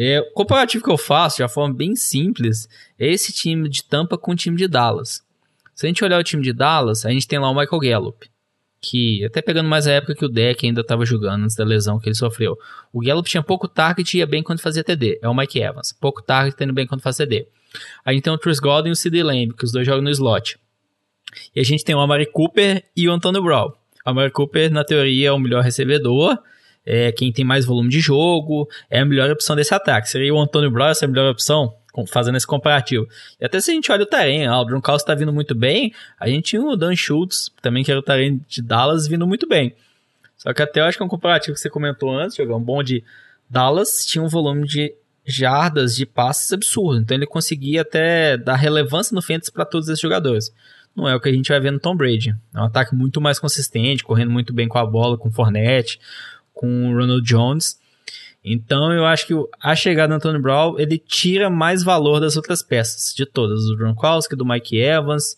[0.00, 3.82] É, o comparativo que eu faço, de uma forma bem simples, é esse time de
[3.82, 5.24] Tampa com o time de Dallas.
[5.74, 8.30] Se a gente olhar o time de Dallas, a gente tem lá o Michael Gallup,
[8.80, 11.98] que até pegando mais a época que o Deck ainda estava jogando antes da lesão
[11.98, 12.56] que ele sofreu.
[12.92, 15.18] O Gallup tinha pouco target e ia bem quando fazia TD.
[15.20, 15.92] É o Mike Evans.
[15.92, 17.48] Pouco target tendo bem quando faz TD.
[18.04, 20.10] A gente tem o Chris Godwin e o CD Lamb, que os dois jogam no
[20.10, 20.60] slot.
[21.56, 23.72] E a gente tem o Amari Cooper e o Antônio Brown.
[24.06, 26.38] O Amari Cooper, na teoria, é o melhor recebedor
[26.90, 30.08] é quem tem mais volume de jogo, é a melhor opção desse ataque.
[30.08, 31.74] Seria o Antônio Brown essa é a melhor opção?
[32.06, 33.06] Fazendo esse comparativo.
[33.40, 35.92] E até se a gente olha o Taren, ah, o Gronkowski está vindo muito bem,
[36.18, 39.46] a gente tinha o Dan Schultz, também que era o Taren de Dallas, vindo muito
[39.46, 39.74] bem.
[40.36, 42.82] Só que até eu acho que é um comparativo que você comentou antes, um bom
[42.82, 43.04] de
[43.50, 44.94] Dallas tinha um volume de
[45.26, 50.00] jardas de passes absurdo, então ele conseguia até dar relevância no fantasy para todos esses
[50.00, 50.50] jogadores.
[50.96, 52.34] Não é o que a gente vai ver no Tom Brady.
[52.54, 56.00] É um ataque muito mais consistente, correndo muito bem com a bola, com o Fournette,
[56.58, 57.78] com o Ronald Jones.
[58.44, 62.62] Então eu acho que a chegada do Antônio Brown ele tira mais valor das outras
[62.62, 65.36] peças, de todas, do Gronkowski, do Mike Evans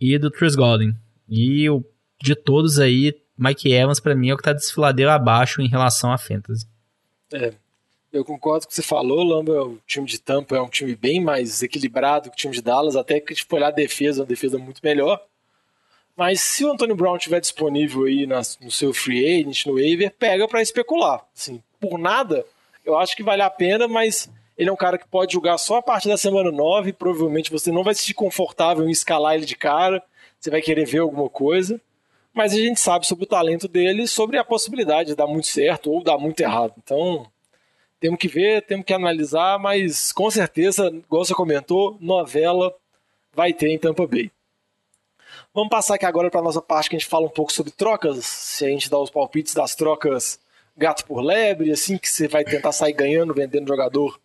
[0.00, 0.94] e do Chris Godwin.
[1.28, 1.84] E o,
[2.22, 6.12] de todos aí, Mike Evans para mim é o que está desfiladeiro abaixo em relação
[6.12, 6.66] a fantasy.
[7.32, 7.52] É,
[8.12, 10.94] eu concordo com o que você falou, Lamba, o time de Tampa é um time
[10.94, 14.26] bem mais equilibrado que o time de Dallas, até que tipo, olhar a defesa, uma
[14.26, 15.20] defesa muito melhor.
[16.20, 20.12] Mas se o Antônio Brown estiver disponível aí na, no seu free agent, no waiver,
[20.18, 21.24] pega para especular.
[21.34, 22.44] Assim, por nada,
[22.84, 24.28] eu acho que vale a pena, mas
[24.58, 26.92] ele é um cara que pode jogar só a partir da semana 9.
[26.92, 30.02] Provavelmente você não vai se sentir confortável em escalar ele de cara.
[30.38, 31.80] Você vai querer ver alguma coisa.
[32.34, 35.90] Mas a gente sabe sobre o talento dele sobre a possibilidade de dar muito certo
[35.90, 36.74] ou dar muito errado.
[36.84, 37.26] Então,
[37.98, 42.74] temos que ver, temos que analisar, mas com certeza, igual você comentou, novela
[43.32, 44.30] vai ter em Tampa Bay.
[45.52, 47.72] Vamos passar aqui agora para a nossa parte que a gente fala um pouco sobre
[47.72, 48.24] trocas.
[48.24, 50.38] Se a gente dá os palpites das trocas
[50.76, 54.20] gato por lebre, assim que você vai tentar sair ganhando, vendendo jogador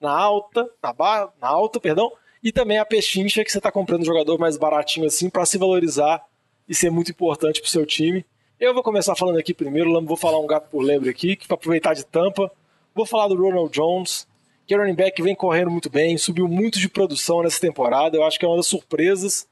[0.00, 4.04] na alta, na, ba na alta, perdão, e também a pechincha que você está comprando
[4.04, 6.24] jogador mais baratinho assim para se valorizar
[6.68, 8.24] e ser muito importante para o seu time.
[8.60, 11.56] Eu vou começar falando aqui primeiro, vou falar um gato por lebre aqui, que para
[11.56, 12.52] aproveitar de tampa,
[12.94, 14.28] vou falar do Ronald Jones,
[14.64, 18.22] que é running back vem correndo muito bem, subiu muito de produção nessa temporada, eu
[18.22, 19.48] acho que é uma das surpresas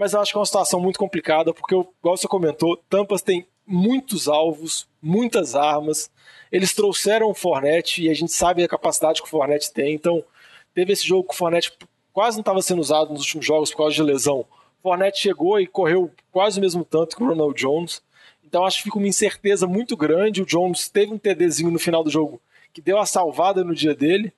[0.00, 3.46] mas eu acho que é uma situação muito complicada, porque, igual você comentou, Tampas tem
[3.66, 6.10] muitos alvos, muitas armas.
[6.50, 9.92] Eles trouxeram o Fornette e a gente sabe a capacidade que o Fornette tem.
[9.92, 10.24] Então,
[10.72, 11.70] teve esse jogo que o Fornette
[12.14, 14.40] quase não estava sendo usado nos últimos jogos por causa de lesão.
[14.40, 18.00] O Fornette chegou e correu quase o mesmo tanto que o Ronald Jones.
[18.42, 20.40] Então, acho que fica uma incerteza muito grande.
[20.40, 22.40] O Jones teve um TDzinho no final do jogo
[22.72, 24.32] que deu a salvada no dia dele.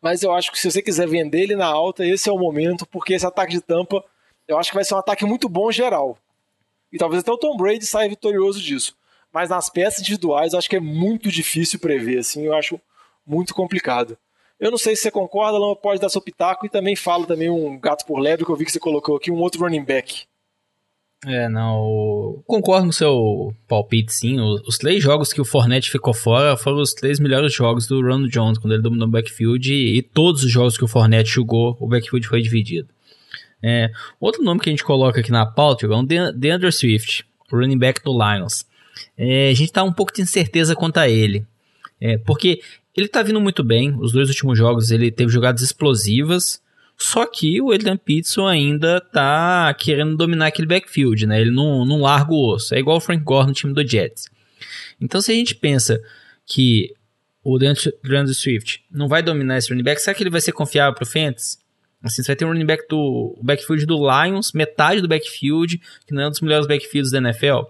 [0.00, 2.86] Mas eu acho que se você quiser vender ele na alta, esse é o momento,
[2.86, 4.04] porque esse ataque de tampa
[4.48, 6.18] eu acho que vai ser um ataque muito bom geral.
[6.92, 8.96] E talvez até o Tom Brady saia vitorioso disso.
[9.32, 12.80] Mas nas peças individuais, eu acho que é muito difícil prever, assim, eu acho
[13.26, 14.16] muito complicado.
[14.58, 17.48] Eu não sei se você concorda, não pode dar seu pitaco e também falo também
[17.48, 20.24] um gato por lebre que eu vi que você colocou aqui, um outro running back.
[21.26, 22.42] É, não.
[22.46, 24.40] Concordo no seu palpite, sim.
[24.40, 28.30] Os, três jogos que o Fornette ficou fora foram os três melhores jogos do Ronald
[28.30, 29.72] Jones, quando ele dominou o backfield.
[29.72, 32.88] E todos os jogos que o Fornette jogou, o backfield foi dividido.
[33.62, 33.90] É,
[34.20, 38.02] outro nome que a gente coloca aqui na pauta é o DeAndre Swift, running back
[38.02, 38.64] do Lions.
[39.16, 41.44] É, a gente tá um pouco de incerteza quanto a ele.
[42.00, 42.60] É, porque
[42.96, 43.94] ele tá vindo muito bem.
[43.98, 46.60] Os dois últimos jogos ele teve jogadas explosivas.
[46.96, 51.40] Só que o Adrian Peterson ainda tá querendo dominar aquele backfield, né?
[51.40, 52.74] Ele não, não larga o osso.
[52.74, 54.28] É igual o Frank Gore no time do Jets.
[55.00, 56.02] Então, se a gente pensa
[56.44, 56.92] que
[57.44, 60.92] o DeAndre Swift não vai dominar esse running back, será que ele vai ser confiável
[60.92, 61.58] pro Fantasy?
[62.02, 66.14] Assim, você vai ter um running back do backfield do Lions, metade do backfield, que
[66.14, 67.62] não é um dos melhores backfields da NFL.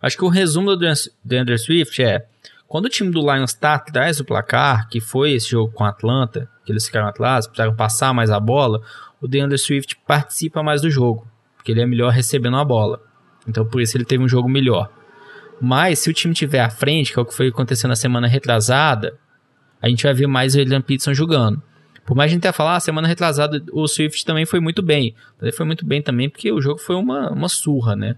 [0.00, 0.92] Acho que o resumo do
[1.24, 2.26] DeAndre Swift é
[2.68, 5.88] quando o time do Lions está atrás do placar, que foi esse jogo com a
[5.88, 8.82] Atlanta, que eles ficaram atrás, precisaram passar mais a bola,
[9.22, 11.26] o DeAndre Swift participa mais do jogo,
[11.56, 13.00] porque ele é melhor recebendo a bola.
[13.46, 14.90] Então por isso ele teve um jogo melhor.
[15.60, 18.28] Mas se o time tiver à frente, que é o que foi acontecendo na semana
[18.28, 19.18] retrasada,
[19.80, 21.62] a gente vai ver mais o Adrian Peterson jogando.
[22.08, 25.14] Por mais a gente tenha falado, ah, semana retrasada o Swift também foi muito bem.
[25.42, 28.16] Ele foi muito bem também porque o jogo foi uma, uma surra, né?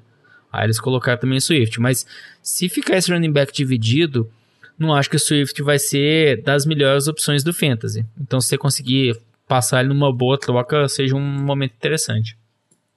[0.52, 1.80] Aí eles colocaram também o Swift.
[1.80, 2.06] Mas
[2.40, 4.30] se ficar esse running back dividido,
[4.78, 8.06] não acho que o Swift vai ser das melhores opções do Fantasy.
[8.20, 12.38] Então, se você conseguir passar ele numa boa troca, seja um momento interessante.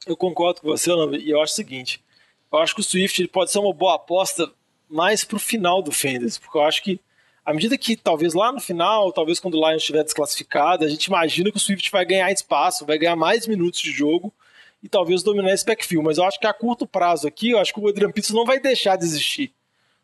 [0.05, 2.03] Eu concordo com você, e eu acho o seguinte:
[2.51, 4.47] eu acho que o Swift pode ser uma boa aposta
[4.87, 6.99] mais pro final do Fantasy, porque eu acho que
[7.45, 11.05] à medida que talvez lá no final, talvez quando o Lions estiver desclassificado, a gente
[11.05, 14.33] imagina que o Swift vai ganhar espaço, vai ganhar mais minutos de jogo
[14.81, 16.05] e talvez dominar esse backfield.
[16.05, 18.45] Mas eu acho que a curto prazo aqui, eu acho que o Adrian Peterson não
[18.45, 19.51] vai deixar de existir.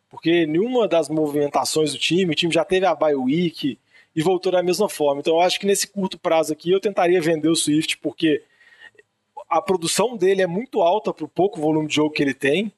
[0.10, 3.78] Porque nenhuma das movimentações do time, o time já teve a bye week
[4.16, 5.22] e voltou da mesma forma.
[5.22, 8.44] Então eu acho que nesse curto prazo aqui eu tentaria vender o Swift, porque
[9.50, 12.72] a produção dele é muito alta para o pouco volume de jogo que ele tem.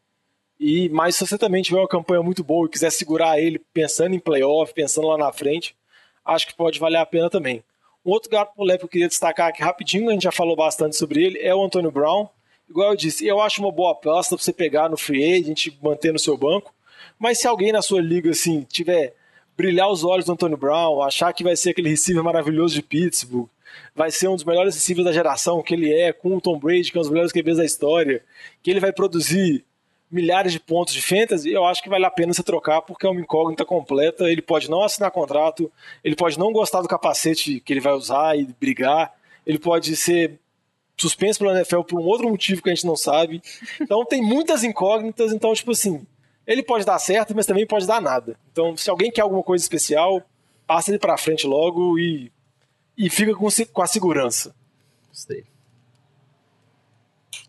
[0.61, 4.13] E mas se você também tiver uma campanha muito boa e quiser segurar ele pensando
[4.13, 5.75] em playoff, pensando lá na frente,
[6.23, 7.63] acho que pode valer a pena também.
[8.05, 11.23] Um outro gato que eu queria destacar aqui rapidinho, a gente já falou bastante sobre
[11.23, 12.27] ele, é o Antônio Brown.
[12.69, 16.13] Igual eu disse, eu acho uma boa aposta para você pegar no free agent, manter
[16.13, 16.71] no seu banco.
[17.17, 19.15] Mas se alguém na sua liga assim tiver
[19.57, 23.49] brilhar os olhos do Antônio Brown, achar que vai ser aquele receiver maravilhoso de Pittsburgh,
[23.95, 26.91] vai ser um dos melhores receivers da geração, que ele é, com o Tom Brady,
[26.91, 28.23] que é um dos melhores QBs da história,
[28.61, 29.65] que ele vai produzir
[30.11, 33.09] milhares de pontos de fantasy, eu acho que vale a pena você trocar porque é
[33.09, 34.29] uma incógnita completa.
[34.29, 35.71] Ele pode não assinar contrato,
[36.03, 39.13] ele pode não gostar do capacete que ele vai usar e brigar,
[39.45, 40.39] ele pode ser
[40.97, 43.41] suspenso pela NFL por um outro motivo que a gente não sabe.
[43.79, 46.05] Então tem muitas incógnitas, então tipo assim,
[46.45, 48.37] ele pode dar certo, mas também pode dar nada.
[48.51, 50.21] Então, se alguém quer alguma coisa especial,
[50.67, 52.31] passa ele para frente logo e
[52.97, 54.53] e fica com, com a segurança.
[55.09, 55.43] Gostei.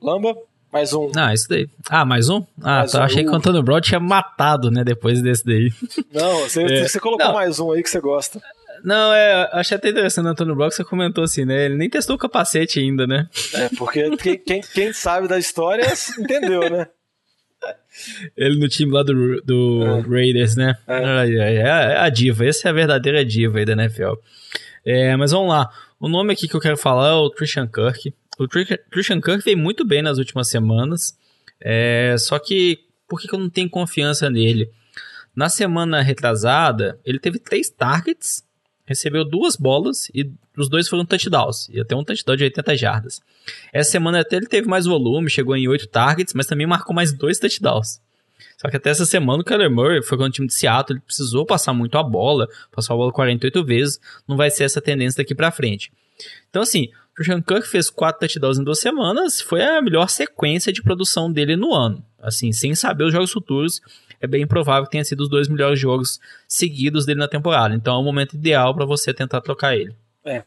[0.01, 0.37] Lamba?
[0.73, 1.13] Mais um.
[1.15, 1.69] Ah, isso daí.
[1.91, 2.47] Ah, mais um?
[2.63, 3.01] Ah, mais tá.
[3.01, 3.03] Um.
[3.03, 5.71] Achei que o Antônio Brown tinha matado, né, depois desse daí.
[6.13, 6.89] Não, você, é.
[6.89, 7.35] você colocou Não.
[7.35, 8.41] mais um aí que você gosta.
[8.83, 11.67] Não, é, achei até interessante o Antônio que você comentou assim, né?
[11.67, 13.29] Ele nem testou o capacete ainda, né?
[13.55, 15.87] É, porque quem, quem, quem sabe da história
[16.19, 16.89] entendeu, né?
[18.37, 20.01] Ele no time lá do, do é.
[20.01, 20.75] Raiders, né?
[20.89, 21.29] É.
[21.29, 21.97] É, é.
[21.99, 24.15] a diva, essa é a verdadeira diva aí da NFL.
[24.85, 25.71] É, mas vamos lá.
[26.01, 28.13] O nome aqui que eu quero falar é o Christian Kirk.
[28.45, 31.17] O Christian Kirk veio muito bem nas últimas semanas,
[31.61, 34.71] é, só que por que, eu não tenho confiança nele?
[35.37, 38.43] Na semana retrasada, ele teve três targets,
[38.87, 41.69] recebeu duas bolas e os dois foram touchdowns.
[41.69, 43.21] E até um touchdown de 80 jardas.
[43.73, 47.13] Essa semana até ele teve mais volume, chegou em oito targets, mas também marcou mais
[47.13, 48.01] dois touchdowns.
[48.57, 51.05] Só que até essa semana o Kyler Murray foi com o time de Seattle, ele
[51.05, 55.23] precisou passar muito a bola, passou a bola 48 vezes, não vai ser essa tendência
[55.23, 55.93] daqui para frente.
[56.49, 60.83] Então assim, Christian Kirk fez quatro touchdowns em duas semanas, foi a melhor sequência de
[60.83, 62.05] produção dele no ano.
[62.19, 63.81] Assim, sem saber os jogos futuros,
[64.21, 67.75] é bem provável que tenha sido os dois melhores jogos seguidos dele na temporada.
[67.75, 69.95] Então é o momento ideal para você tentar trocar ele.
[70.25, 70.45] É.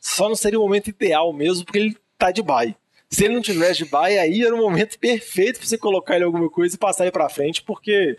[0.00, 2.74] Só não seria o momento ideal mesmo, porque ele tá de bye.
[3.10, 6.24] Se ele não tivesse de bye, aí era o momento perfeito para você colocar ele
[6.24, 8.18] em alguma coisa e passar ele para frente, porque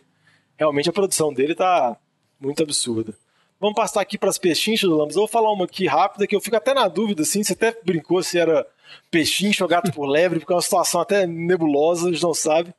[0.57, 1.97] realmente a produção dele tá
[2.39, 3.13] muito absurda.
[3.59, 5.15] Vamos passar aqui para as pechinchas do Lambos.
[5.15, 7.43] Eu vou falar uma aqui rápida que eu fico até na dúvida, assim.
[7.43, 8.65] Você até brincou se era
[9.11, 12.73] pechincho ou gato por lebre, porque é uma situação até nebulosa, a gente não sabe.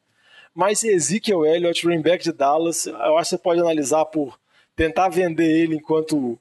[0.55, 4.39] Mas Ezekiel Elliott, running back de Dallas, eu acho que você pode analisar por
[4.75, 6.39] tentar vender ele enquanto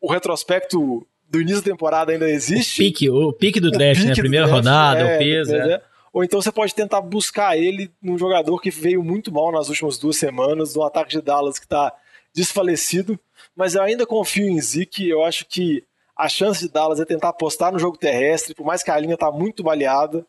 [0.00, 2.82] o retrospecto do início da temporada ainda existe.
[2.82, 4.14] O pique, o pique do draft, né?
[4.14, 5.54] Primeira draft, rodada, é, o peso.
[5.54, 5.74] É.
[5.74, 5.82] É.
[6.12, 9.98] Ou então você pode tentar buscar ele num jogador que veio muito mal nas últimas
[9.98, 11.92] duas semanas, no ataque de Dallas que está
[12.34, 13.18] desfalecido
[13.56, 15.08] mas eu ainda confio em Zeke.
[15.08, 15.82] Eu acho que
[16.16, 19.14] a chance de Dallas é tentar apostar no jogo terrestre, por mais que a linha
[19.14, 20.24] está muito baleada.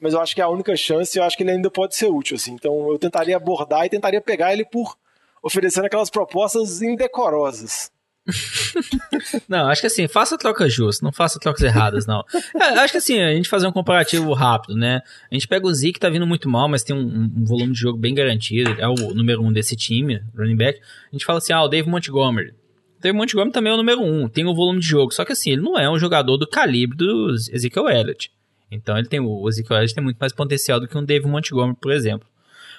[0.00, 2.06] mas eu acho que é a única chance eu acho que ele ainda pode ser
[2.06, 2.52] útil, assim.
[2.54, 4.96] Então eu tentaria abordar e tentaria pegar ele por
[5.42, 7.90] oferecendo aquelas propostas indecorosas.
[9.48, 12.22] não, acho que assim, faça trocas justas, não faça trocas erradas, não.
[12.54, 15.00] É, acho que assim, a gente fazer um comparativo rápido, né?
[15.30, 17.80] A gente pega o Zeke, tá vindo muito mal, mas tem um, um, volume de
[17.80, 20.80] jogo bem garantido, é o número um desse time, running back.
[20.80, 22.54] A gente fala assim, ah, o Dave Montgomery.
[23.02, 25.50] Dave Montgomery também é o número um, tem o volume de jogo, só que assim,
[25.50, 28.30] ele não é um jogador do calibre do Ezekiel Elliott.
[28.70, 31.76] Então ele tem o Ezekiel Elliott tem muito mais potencial do que um Dave Montgomery,
[31.80, 32.26] por exemplo.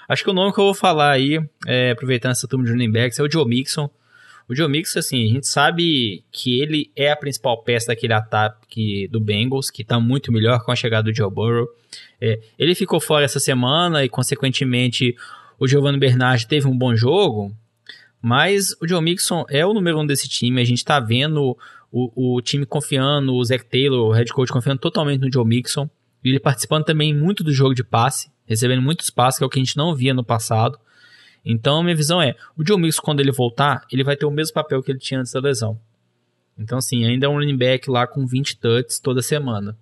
[0.07, 2.91] Acho que o nome que eu vou falar aí, é, aproveitando essa turma de running
[2.91, 3.89] backs, é o Joe Mixon.
[4.47, 9.07] O Joe Mixon, assim, a gente sabe que ele é a principal peça daquele ataque
[9.09, 11.67] do Bengals, que está muito melhor com a chegada do Joe Burrow.
[12.19, 15.15] É, ele ficou fora essa semana e, consequentemente,
[15.59, 17.55] o Giovanni Bernard teve um bom jogo,
[18.23, 20.61] mas o Joe Mixon é o número um desse time.
[20.61, 21.57] A gente está vendo
[21.91, 25.89] o, o time confiando, o Zach Taylor, o head coach, confiando totalmente no Joe Mixon.
[26.23, 29.49] E ele participando também muito do jogo de passe, recebendo muitos passes, que é o
[29.49, 30.79] que a gente não via no passado.
[31.43, 34.53] Então, minha visão é, o Joe Mixon, quando ele voltar, ele vai ter o mesmo
[34.53, 35.77] papel que ele tinha antes da lesão.
[36.57, 39.77] Então, assim, ainda é um running back lá com 20 touches toda semana.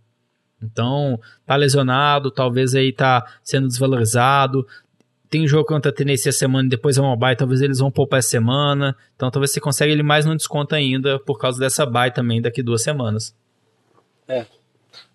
[0.60, 4.66] Então, tá lesionado, talvez aí tá sendo desvalorizado.
[5.32, 7.80] Tem um jogo contra a Tennessee a semana e depois é uma bye, talvez eles
[7.80, 8.94] vão poupar essa semana.
[9.16, 12.62] Então, talvez você consiga ele mais no desconto ainda por causa dessa bye também daqui
[12.62, 13.34] duas semanas.
[14.28, 14.46] É.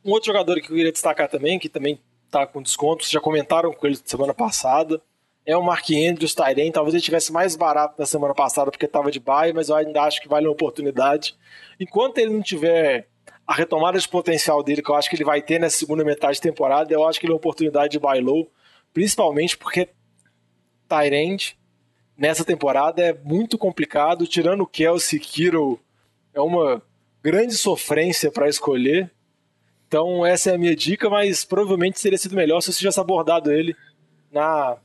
[0.03, 2.01] Um outro jogador que eu queria destacar também, que também
[2.31, 5.03] tá com desconto, vocês já comentaram com ele semana passada,
[5.45, 6.71] é o Mark Andrews, Tyrion.
[6.71, 10.01] Talvez ele tivesse mais barato na semana passada porque estava de bye, mas eu ainda
[10.01, 11.37] acho que vale uma oportunidade.
[11.79, 13.07] Enquanto ele não tiver
[13.47, 16.37] a retomada de potencial dele, que eu acho que ele vai ter nessa segunda metade
[16.37, 18.51] de temporada, eu acho que ele é uma oportunidade de buy low,
[18.95, 19.91] principalmente porque
[20.89, 21.57] Tyrande
[22.17, 25.79] nessa temporada é muito complicado, tirando o Kelsey Kiro,
[26.33, 26.83] é uma
[27.23, 29.11] grande sofrência para escolher.
[29.89, 33.53] Então essa é a minha dica, mas provavelmente seria sido melhor se você tivesse abordado
[33.53, 33.77] ele
[34.33, 34.79] na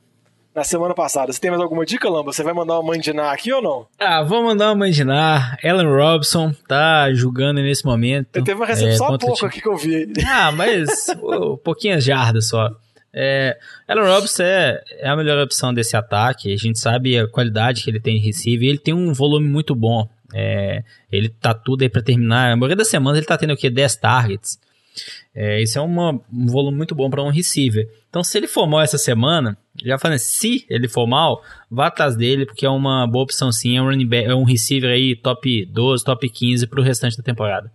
[0.54, 1.32] na semana passada.
[1.32, 2.32] Você tem mais alguma dica, Lamba?
[2.32, 3.86] Você vai mandar uma mandinar aqui ou não?
[3.98, 5.56] Ah, vou mandar uma mandinar.
[5.62, 8.36] Ellen Robson tá jogando nesse momento.
[8.36, 10.12] Eu teve uma recepção é, pouco aqui que eu vi.
[10.26, 12.70] Ah, mas oh, pouquinhas jardas só.
[13.14, 16.52] É, Allen Robson é, é, a melhor opção desse ataque.
[16.52, 18.68] A gente sabe a qualidade que ele tem em receiver.
[18.68, 20.08] Ele tem um volume muito bom.
[20.34, 22.52] É, ele tá tudo aí para terminar.
[22.52, 23.68] A maioria das semanas ele tá tendo o quê?
[23.68, 24.58] 10 targets.
[25.34, 27.88] É, isso é uma, um volume muito bom para um receiver.
[28.08, 32.14] Então, se ele for mal essa semana, já falando, se ele for mal, vá atrás
[32.14, 33.76] dele, porque é uma boa opção sim.
[33.76, 37.16] É um, running back, é um receiver aí top 12, top 15 para o restante
[37.16, 37.72] da temporada.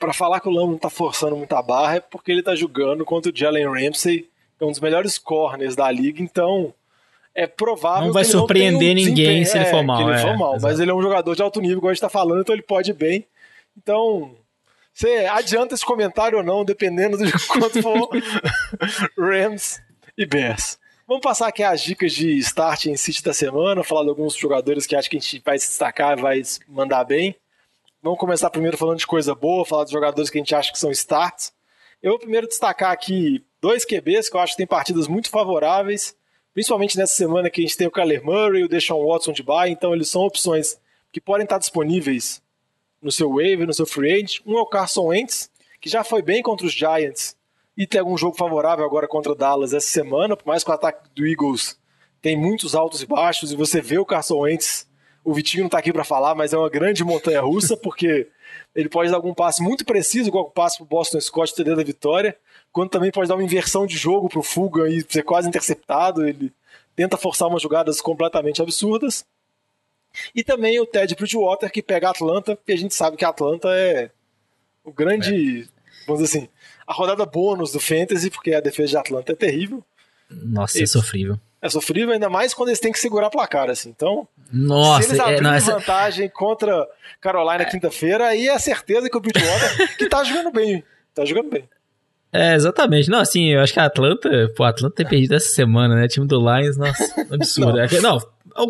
[0.00, 3.04] Para falar que o Lambo não tá forçando muita barra, é porque ele tá jogando
[3.04, 4.28] contra o Jalen Ramsey,
[4.60, 6.72] é um dos melhores corners da liga, então
[7.34, 10.00] é provável não vai que surpreender um ninguém se ele for mal.
[10.00, 12.00] ele é, for mal mas ele é um jogador de alto nível, como a gente
[12.00, 13.26] tá falando, então ele pode ir bem.
[13.76, 14.34] Então,
[14.92, 18.08] você adianta esse comentário ou não, dependendo de quanto for
[19.18, 19.80] Rams
[20.16, 20.78] e Bears.
[21.06, 24.86] Vamos passar aqui as dicas de start em City da semana, falar de alguns jogadores
[24.86, 27.36] que acho que a gente vai se destacar, vai mandar bem.
[28.02, 30.78] Vamos começar primeiro falando de coisa boa, falar dos jogadores que a gente acha que
[30.78, 31.52] são starts.
[32.02, 36.14] Eu vou primeiro destacar aqui dois QBs que eu acho que têm partidas muito favoráveis,
[36.54, 39.42] principalmente nessa semana que a gente tem o Kyler Murray e o Deshaun Watson de
[39.42, 40.78] bye, então eles são opções
[41.12, 42.40] que podem estar disponíveis
[43.02, 44.40] no seu waiver, no seu free agent.
[44.46, 45.50] Um é o Carson Wentz,
[45.80, 47.36] que já foi bem contra os Giants
[47.76, 50.74] e tem algum jogo favorável agora contra o Dallas essa semana, por mais que o
[50.74, 51.76] ataque do Eagles
[52.22, 54.88] tem muitos altos e baixos, e você vê o Carson Wentz,
[55.24, 58.28] o Vitinho não está aqui para falar, mas é uma grande montanha russa, porque
[58.76, 61.64] ele pode dar algum passe muito preciso, igual o passe para o Boston Scott ter
[61.64, 62.38] da vitória,
[62.72, 66.26] quando também pode dar uma inversão de jogo para o Fuga e ser quase interceptado,
[66.26, 66.52] ele
[66.94, 69.24] tenta forçar umas jogadas completamente absurdas.
[70.34, 73.28] E também o Ted Bridgewater, que pega a Atlanta, porque a gente sabe que a
[73.28, 74.10] Atlanta é
[74.82, 75.64] o grande, é.
[76.06, 76.48] vamos dizer assim,
[76.86, 79.84] a rodada bônus do Fantasy, porque a defesa de Atlanta é terrível.
[80.30, 81.38] Nossa, é sofrível.
[81.60, 83.88] É sofrível, ainda mais quando eles têm que segurar placar, assim.
[83.90, 85.72] Então, Nossa, se eles abrirem é, essa...
[85.72, 86.86] vantagem contra
[87.20, 87.64] Carolina é.
[87.64, 91.68] quinta-feira, aí é certeza que o Bridgewater, que tá jogando bem, tá jogando bem.
[92.32, 93.08] É, exatamente.
[93.08, 96.04] Não, assim, eu acho que a Atlanta, pô, a Atlanta tem perdido essa semana, né?
[96.04, 97.72] O time do Lions, nossa, absurdo.
[97.72, 97.80] não.
[97.80, 98.18] É não,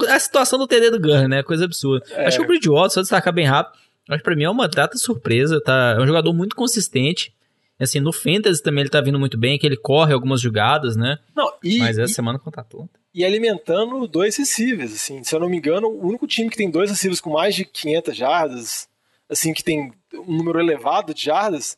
[0.08, 1.42] a situação do TD do Gun, né?
[1.42, 2.04] Coisa absurda.
[2.10, 2.26] É.
[2.26, 3.78] Acho que o Bridgewater, só destacar bem rápido,
[4.08, 5.96] acho que pra mim é uma data surpresa, tá?
[5.98, 7.34] É um jogador muito consistente.
[7.78, 11.18] Assim, no Fantasy também ele tá vindo muito bem, que ele corre algumas jogadas, né?
[11.34, 12.98] Não, e, Mas essa e, semana contra a Atlanta.
[13.14, 15.22] E alimentando dois receivers, assim.
[15.22, 17.66] Se eu não me engano, o único time que tem dois receivers com mais de
[17.66, 18.88] 500 jardas,
[19.28, 21.76] assim, que tem um número elevado de jardas,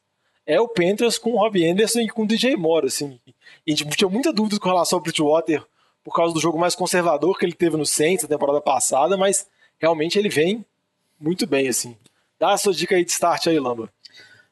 [0.48, 3.20] é o Panthers com o Robbie Anderson e com o DJ Moore, assim.
[3.66, 5.62] E a gente tinha muita dúvida com relação ao Bridgewater
[6.02, 9.46] por causa do jogo mais conservador que ele teve no Saints na temporada passada, mas
[9.78, 10.64] realmente ele vem
[11.20, 11.94] muito bem, assim.
[12.40, 13.92] Dá a sua dica aí de start aí, Lamba.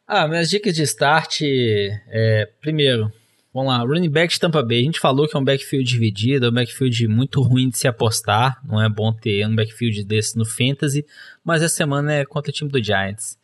[0.06, 3.10] Ah, minhas dicas de start é, primeiro,
[3.56, 4.80] Vamos lá, running back de Tampa Bay.
[4.80, 7.88] A gente falou que é um backfield dividido, é um backfield muito ruim de se
[7.88, 8.60] apostar.
[8.62, 11.06] Não é bom ter um backfield desse no Fantasy,
[11.42, 13.38] mas essa semana é contra o time do Giants.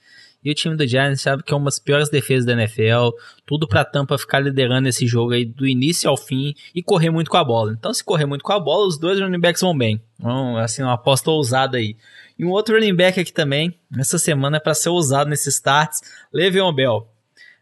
[0.44, 3.10] E o time do Giants sabe que é uma das piores defesas da NFL.
[3.46, 7.30] Tudo pra Tampa ficar liderando esse jogo aí do início ao fim e correr muito
[7.30, 7.72] com a bola.
[7.72, 10.02] Então, se correr muito com a bola, os dois running backs vão bem.
[10.18, 11.96] Então, assim, uma aposta ousada aí.
[12.38, 16.00] E um outro running back aqui também, essa semana é para ser ousado nesses starts,
[16.32, 17.08] Le'Veon Bell.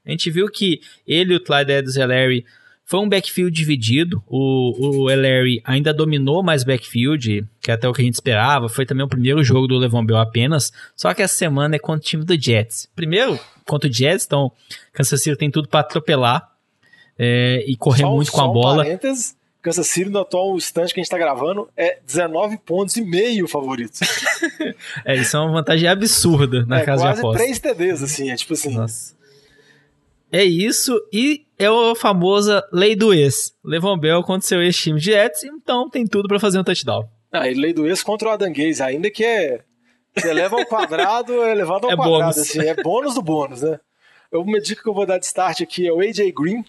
[0.05, 2.45] A gente viu que ele e o Clyde Edwards-Helaire
[2.91, 4.21] foi um backfield dividido.
[4.27, 8.69] O, o Ellery ainda dominou mais backfield, que é até o que a gente esperava.
[8.69, 10.73] Foi também o primeiro jogo do Levon Bell apenas.
[10.97, 12.89] Só que essa semana é contra o time do Jets.
[12.97, 14.51] Primeiro, contra o Jets, então
[14.93, 16.51] Kansas City tem tudo para atropelar
[17.17, 18.85] é, e correr só, muito com a bola.
[18.85, 18.99] Um
[19.63, 23.47] Kansas City, no atual instante que a gente está gravando, é 19 pontos e meio
[23.47, 24.01] favorito.
[25.07, 27.45] é, isso é uma vantagem absurda na é, casa de aposta.
[27.45, 28.75] quase 3 TDs, assim, é tipo assim.
[28.75, 29.20] Nossa.
[30.33, 33.53] É isso, e é a famosa lei do ex.
[33.65, 37.09] Levon Bell contra seu ex-time de Jets, então tem tudo para fazer um touchdown.
[37.33, 39.63] Ah, e lei do ex contra o Adam Gaze, ainda que é...
[40.17, 42.39] Você leva ao quadrado, é levado ao é quadrado, bônus.
[42.39, 43.79] assim, é bônus do bônus, né?
[44.33, 46.65] Uma dica que eu vou dar de start aqui é o AJ Green,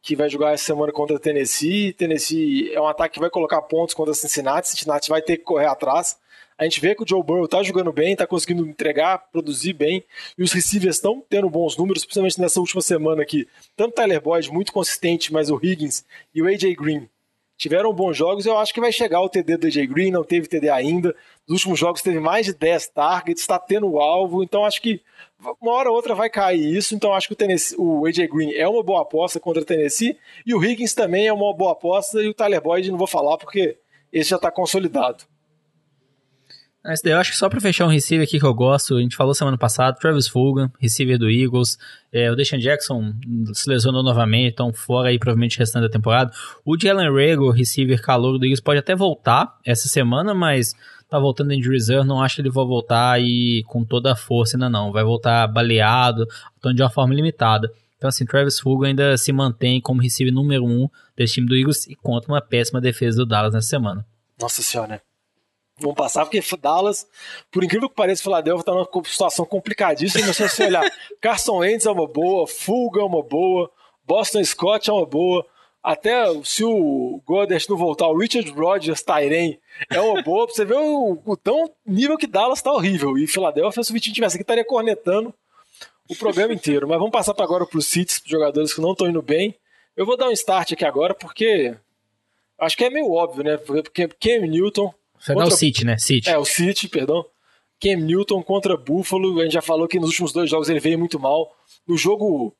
[0.00, 1.92] que vai jogar essa semana contra o Tennessee.
[1.92, 4.68] Tennessee é um ataque que vai colocar pontos contra Cincinnati.
[4.68, 6.16] Cincinnati vai ter que correr atrás.
[6.56, 10.04] A gente vê que o Joe Burrow tá jogando bem, tá conseguindo entregar, produzir bem,
[10.38, 13.48] e os receivers estão tendo bons números, principalmente nessa última semana aqui.
[13.76, 17.08] Tanto Tyler Boyd, muito consistente, mas o Higgins e o AJ Green
[17.56, 18.46] tiveram bons jogos.
[18.46, 21.14] Eu acho que vai chegar o TD do AJ Green, não teve TD ainda.
[21.46, 25.00] Nos últimos jogos teve mais de 10 targets, está tendo o alvo, então acho que
[25.60, 26.94] uma hora ou outra vai cair isso.
[26.94, 27.34] Então acho que
[27.76, 31.26] o, o AJ Green é uma boa aposta contra o Tennessee, e o Higgins também
[31.26, 33.76] é uma boa aposta, e o Tyler Boyd não vou falar porque
[34.12, 35.24] esse já está consolidado.
[36.86, 39.00] Esse daí eu acho que só para fechar um receiver aqui que eu gosto, a
[39.00, 41.78] gente falou semana passada, Travis Fulgham, receiver do Eagles,
[42.12, 43.14] é, o Deshaun Jackson
[43.54, 46.30] se lesionou novamente, então fora aí provavelmente restante da temporada.
[46.62, 50.74] O Jalen Rago, receiver calor do Eagles, pode até voltar essa semana, mas
[51.08, 54.58] tá voltando em reserve, não acho que ele vai voltar aí com toda a força
[54.58, 56.26] ainda não, vai voltar baleado,
[56.58, 57.72] então de uma forma limitada.
[57.96, 61.86] Então assim, Travis Fulgham ainda se mantém como receiver número um desse time do Eagles
[61.86, 64.04] e contra uma péssima defesa do Dallas nessa semana.
[64.38, 65.00] Nossa senhora, né?
[65.78, 67.06] Vão passar, porque Dallas,
[67.50, 70.32] por incrível que pareça, Philadelphia está numa situação complicadíssima.
[70.32, 70.84] Se você olhar,
[71.20, 73.70] Carson Wentz é uma boa, Fulga é uma boa,
[74.06, 75.44] Boston Scott é uma boa,
[75.84, 79.58] até se o Goddard não voltar, o Richard Rodgers, Tyren,
[79.90, 83.18] é uma boa, pra você ver o, o tão nível que Dallas está horrível.
[83.18, 85.34] E Philadelphia, se o Vitinho tivesse aqui, estaria cornetando
[86.08, 86.88] o programa inteiro.
[86.88, 89.54] Mas vamos passar para agora para os Cits, jogadores que não estão indo bem.
[89.94, 91.76] Eu vou dar um start aqui agora, porque
[92.58, 93.58] acho que é meio óbvio, né?
[93.58, 94.92] Porque Cam Newton
[95.32, 95.46] contra...
[95.46, 95.96] o City, né?
[95.96, 96.28] City.
[96.28, 97.24] É, o City, perdão.
[97.80, 99.40] Cam Newton contra Buffalo.
[99.40, 101.54] A gente já falou que nos últimos dois jogos ele veio muito mal.
[101.86, 102.54] No jogo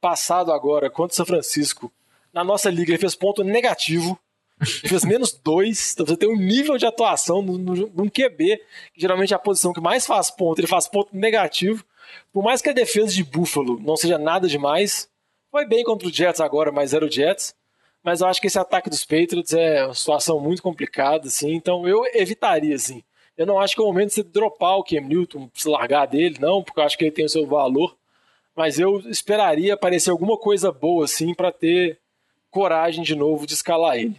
[0.00, 1.92] passado agora, contra o São Francisco,
[2.32, 4.18] na nossa liga ele fez ponto negativo.
[4.60, 5.92] Ele fez menos dois.
[5.92, 8.60] Então você tem um nível de atuação num QB,
[8.94, 10.58] que geralmente é a posição que mais faz ponto.
[10.58, 11.84] Ele faz ponto negativo.
[12.32, 15.08] Por mais que a defesa de Buffalo não seja nada demais,
[15.50, 17.54] foi bem contra o Jets agora, mas era o Jets
[18.06, 21.88] mas eu acho que esse ataque dos Patriots é uma situação muito complicada, assim, então
[21.88, 23.02] eu evitaria, assim.
[23.36, 26.06] Eu não acho que é o momento de você dropar o Cam Newton, se largar
[26.06, 27.96] dele, não, porque eu acho que ele tem o seu valor,
[28.54, 31.98] mas eu esperaria aparecer alguma coisa boa, assim, para ter
[32.48, 34.16] coragem de novo de escalar ele.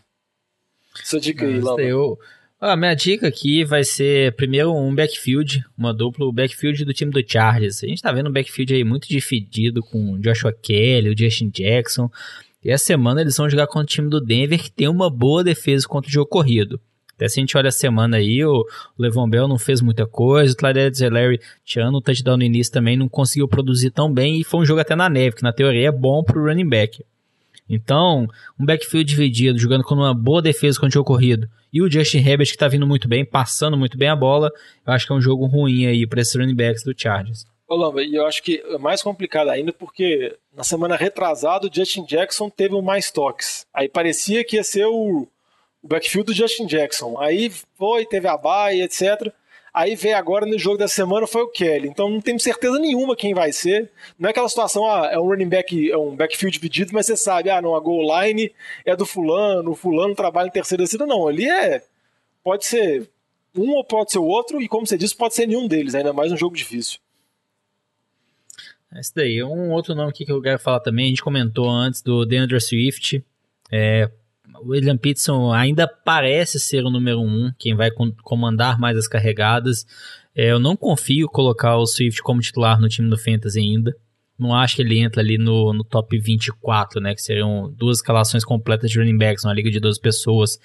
[1.01, 1.81] Essa dica aí, Lama.
[1.81, 2.19] Eu...
[2.59, 7.11] A minha dica aqui vai ser, primeiro, um backfield, uma dupla, o backfield do time
[7.11, 7.83] do Chargers.
[7.83, 12.09] A gente tá vendo um backfield aí muito dividido com Joshua Kelly, o Justin Jackson.
[12.67, 15.41] E essa semana eles vão jogar contra o time do Denver, que tem uma boa
[15.41, 16.77] defesa contra o jogo corrido.
[17.15, 18.65] Até se a gente olha a semana aí, o
[18.99, 22.97] Levon Bell não fez muita coisa, o Clyde Zeleri tirando o touchdown no início também
[22.97, 25.87] não conseguiu produzir tão bem e foi um jogo até na neve, que na teoria
[25.87, 27.05] é bom pro running back.
[27.69, 28.27] Então,
[28.59, 32.17] um backfield dividido, jogando com uma boa defesa contra o jogo corrido, e o Justin
[32.17, 34.51] Herbert que tá vindo muito bem, passando muito bem a bola,
[34.85, 37.45] eu acho que é um jogo ruim aí para esses running backs do Chargers.
[37.75, 42.05] Lamba, e eu acho que é mais complicado ainda porque na semana retrasada o Justin
[42.05, 43.65] Jackson teve mais toques.
[43.73, 45.27] Aí parecia que ia ser o,
[45.83, 47.19] o backfield do Justin Jackson.
[47.19, 49.33] Aí foi, teve a bye, etc.
[49.73, 51.89] Aí veio agora no jogo da semana foi o Kelly.
[51.89, 53.91] Então não tenho certeza nenhuma quem vai ser.
[54.17, 57.17] Não é aquela situação, ah, é um running back, é um backfield dividido, mas você
[57.17, 58.51] sabe, ah, não, a goal line
[58.85, 61.05] é do fulano, o fulano trabalha em terceira descida.
[61.05, 61.83] Não, ali é.
[62.43, 63.09] Pode ser
[63.55, 66.13] um ou pode ser o outro, e como você disse, pode ser nenhum deles, ainda
[66.13, 66.99] mais um jogo difícil.
[68.95, 69.43] Esse daí.
[69.43, 72.59] Um outro nome aqui que eu quero falar também, a gente comentou antes do DeAndre
[72.59, 73.23] Swift.
[73.71, 74.09] É,
[74.65, 77.91] William Peterson ainda parece ser o número um, quem vai
[78.23, 79.85] comandar mais as carregadas.
[80.35, 83.95] É, eu não confio colocar o Swift como titular no time do Fantasy ainda.
[84.37, 87.15] não acho que ele entra ali no, no top 24, né?
[87.15, 90.59] Que seriam duas escalações completas de running backs, uma liga de 12 pessoas.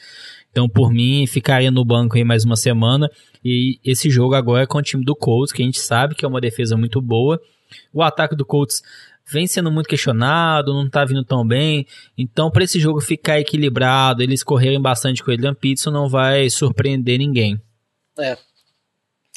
[0.50, 3.10] Então, por mim, ficaria no banco aí mais uma semana.
[3.42, 6.24] E esse jogo agora é com o time do Colts, que a gente sabe que
[6.24, 7.40] é uma defesa muito boa.
[7.92, 8.82] O ataque do Colts
[9.24, 11.86] vem sendo muito questionado, não tá vindo tão bem.
[12.16, 16.50] Então, para esse jogo ficar equilibrado, eles correrem bastante com o Adrian Peterson, não vai
[16.50, 17.60] surpreender ninguém.
[18.18, 18.36] É,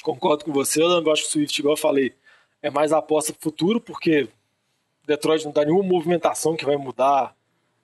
[0.03, 0.81] concordo com você.
[0.81, 2.13] Eu gosto que o Swift, igual eu falei,
[2.61, 4.27] é mais a aposta pro futuro, porque
[5.05, 7.36] Detroit não dá nenhuma movimentação que vai mudar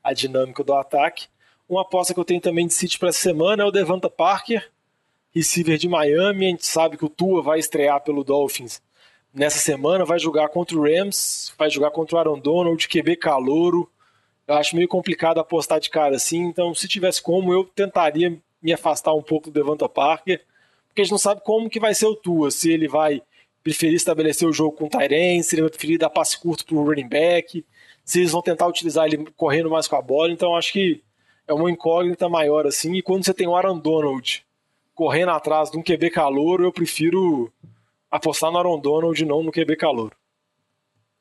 [0.03, 1.27] a dinâmica do ataque.
[1.69, 4.69] Uma aposta que eu tenho também de City para essa semana é o Devonta Parker,
[5.33, 6.47] receiver de Miami.
[6.47, 8.81] A gente sabe que o Tua vai estrear pelo Dolphins
[9.33, 13.89] nessa semana, vai jogar contra o Rams, vai jogar contra o Aaron Donald, QB calouro.
[14.47, 18.73] Eu acho meio complicado apostar de cara assim, então se tivesse como, eu tentaria me
[18.73, 20.41] afastar um pouco do Devonta Parker,
[20.87, 23.21] porque a gente não sabe como que vai ser o Tua, se ele vai
[23.63, 26.75] preferir estabelecer o jogo com o Tyrene, se ele vai preferir dar passe curto para
[26.75, 27.63] o running back,
[28.03, 31.01] se eles vão tentar utilizar ele correndo mais com a bola, então acho que
[31.47, 34.43] é uma incógnita maior assim, e quando você tem o Aaron Donald
[34.93, 37.51] correndo atrás de um QB calouro, eu prefiro
[38.11, 40.15] apostar no Aaron Donald não no QB calouro.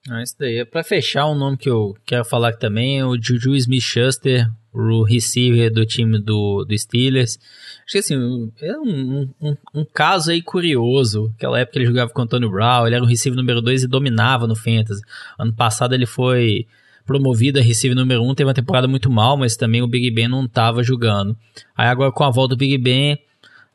[0.08, 0.64] Ah, isso daí.
[0.64, 5.70] Para fechar, um nome que eu quero falar também é o Juju Smith-Schuster, o receiver
[5.70, 7.38] do time do, do Steelers.
[7.84, 11.30] Acho que assim, é um, um, um, caso aí curioso.
[11.36, 13.86] Aquela época ele jogava com o Antônio Brown, ele era o receiver número 2 e
[13.86, 15.02] dominava no Fantasy.
[15.38, 16.66] Ano passado ele foi
[17.04, 20.10] promovido a receiver número 1, um, teve uma temporada muito mal, mas também o Big
[20.12, 21.36] Ben não estava jogando.
[21.76, 23.18] Aí agora com a volta do Big Ben,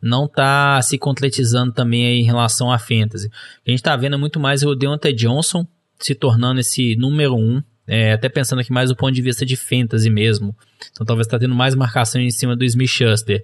[0.05, 3.29] não tá se concretizando também em relação à fantasy.
[3.65, 5.65] A gente tá vendo muito mais o Deontay Johnson
[5.99, 9.55] se tornando esse número um, é, até pensando aqui mais do ponto de vista de
[9.55, 10.55] fantasy mesmo.
[10.91, 13.43] Então talvez tá tendo mais marcação em cima do Smith Schuster.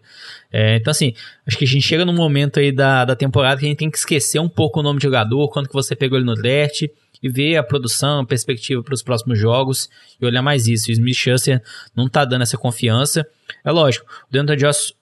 [0.52, 1.14] É, então assim,
[1.48, 3.90] acho que a gente chega num momento aí da, da temporada que a gente tem
[3.90, 6.84] que esquecer um pouco o nome do jogador, quando que você pegou ele no draft,
[7.24, 9.90] e ver a produção, a perspectiva para os próximos jogos
[10.20, 10.90] e olhar mais isso.
[10.90, 11.62] O Smith Schuster
[11.96, 13.26] não tá dando essa confiança.
[13.64, 14.94] É lógico, o Deontay Johnson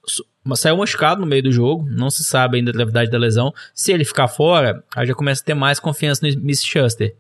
[0.55, 3.53] saiu machucado no meio do jogo, não se sabe ainda a gravidade da lesão.
[3.73, 7.15] Se ele ficar fora, aí já começa a ter mais confiança no Smith Schuster.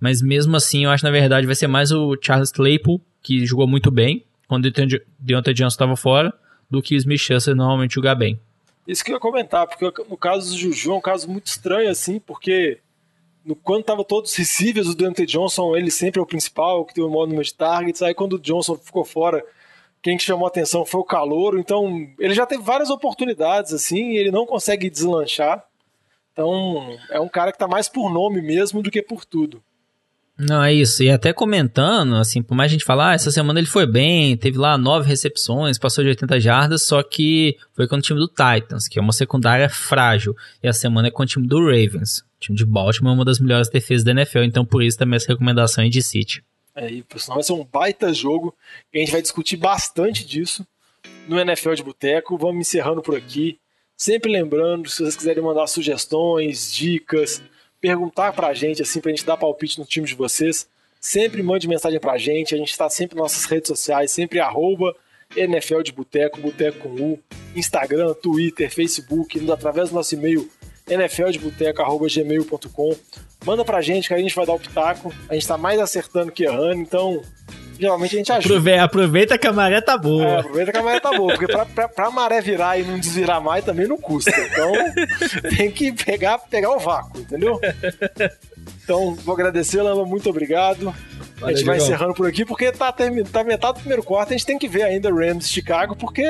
[0.00, 3.66] Mas mesmo assim, eu acho na verdade vai ser mais o Charles Claypool, que jogou
[3.66, 4.72] muito bem, quando o
[5.18, 6.32] Deontay Johnson estava fora,
[6.70, 8.38] do que o Smith Schuster normalmente jogar bem.
[8.86, 11.90] Isso que eu ia comentar, porque no caso do Juju é um caso muito estranho,
[11.90, 12.78] assim, porque
[13.44, 16.94] no, quando tava todos os receivers, o Deontay Johnson, ele sempre é o principal, que
[16.94, 19.44] tem o maior número de targets, aí quando o Johnson ficou fora,
[20.08, 24.16] quem chamou a atenção foi o Calouro, então ele já teve várias oportunidades assim, e
[24.16, 25.62] ele não consegue deslanchar.
[26.32, 29.62] Então é um cara que tá mais por nome mesmo do que por tudo.
[30.38, 31.02] Não, é isso.
[31.02, 34.36] E até comentando, assim, por mais a gente falar, ah, essa semana ele foi bem,
[34.36, 38.28] teve lá nove recepções, passou de 80 jardas, só que foi com o time do
[38.28, 40.34] Titans, que é uma secundária frágil.
[40.62, 42.20] E a semana é com o time do Ravens.
[42.20, 45.16] O time de Baltimore é uma das melhores defesas da NFL, então por isso também
[45.16, 46.42] essa recomendação é de City.
[46.78, 48.54] É, e por sinal vai ser um baita jogo,
[48.94, 50.64] a gente vai discutir bastante disso
[51.26, 52.38] no NFL de Boteco.
[52.38, 53.58] Vamos encerrando por aqui.
[53.96, 57.42] Sempre lembrando, se vocês quiserem mandar sugestões, dicas,
[57.80, 60.68] perguntar pra gente, assim, pra gente dar palpite no time de vocês,
[61.00, 62.54] sempre mande mensagem pra gente.
[62.54, 64.94] A gente está sempre nas nossas redes sociais, sempre arroba
[65.36, 67.18] NFL de Boteco, Boteco com U,
[67.56, 70.48] Instagram, Twitter, Facebook, através do nosso e-mail
[70.88, 72.96] nfldeboteco.gmail.com.
[73.44, 75.14] Manda pra gente que a gente vai dar o pitaco.
[75.28, 77.22] A gente tá mais acertando que errando, então
[77.78, 78.54] geralmente a gente ajuda.
[78.54, 80.24] Aproveita, aproveita que a maré tá boa.
[80.24, 82.98] É, aproveita que a maré tá boa, porque pra, pra, pra maré virar e não
[82.98, 84.30] desvirar mais também não custa.
[84.30, 84.72] Então
[85.56, 87.60] tem que pegar, pegar o vácuo, entendeu?
[88.82, 90.94] Então, vou agradecer, Lama, muito obrigado.
[91.36, 94.36] Valeu, a gente vai encerrando por aqui, porque tá, tá metade do primeiro quarto, a
[94.36, 96.24] gente tem que ver ainda Rams Chicago, porque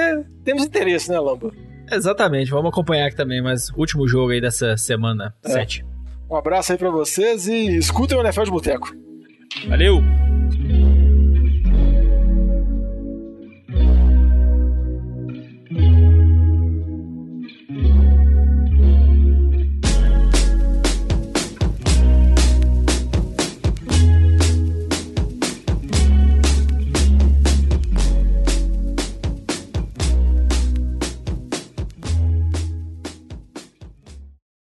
[0.44, 1.50] temos interesse, né, Lamba?
[1.91, 5.51] Exatamente, vamos acompanhar aqui também, mas último jogo aí dessa semana é.
[5.51, 5.84] 7.
[6.30, 8.93] Um abraço aí pra vocês e escutem o NFL de Boteco.
[9.66, 10.03] Valeu!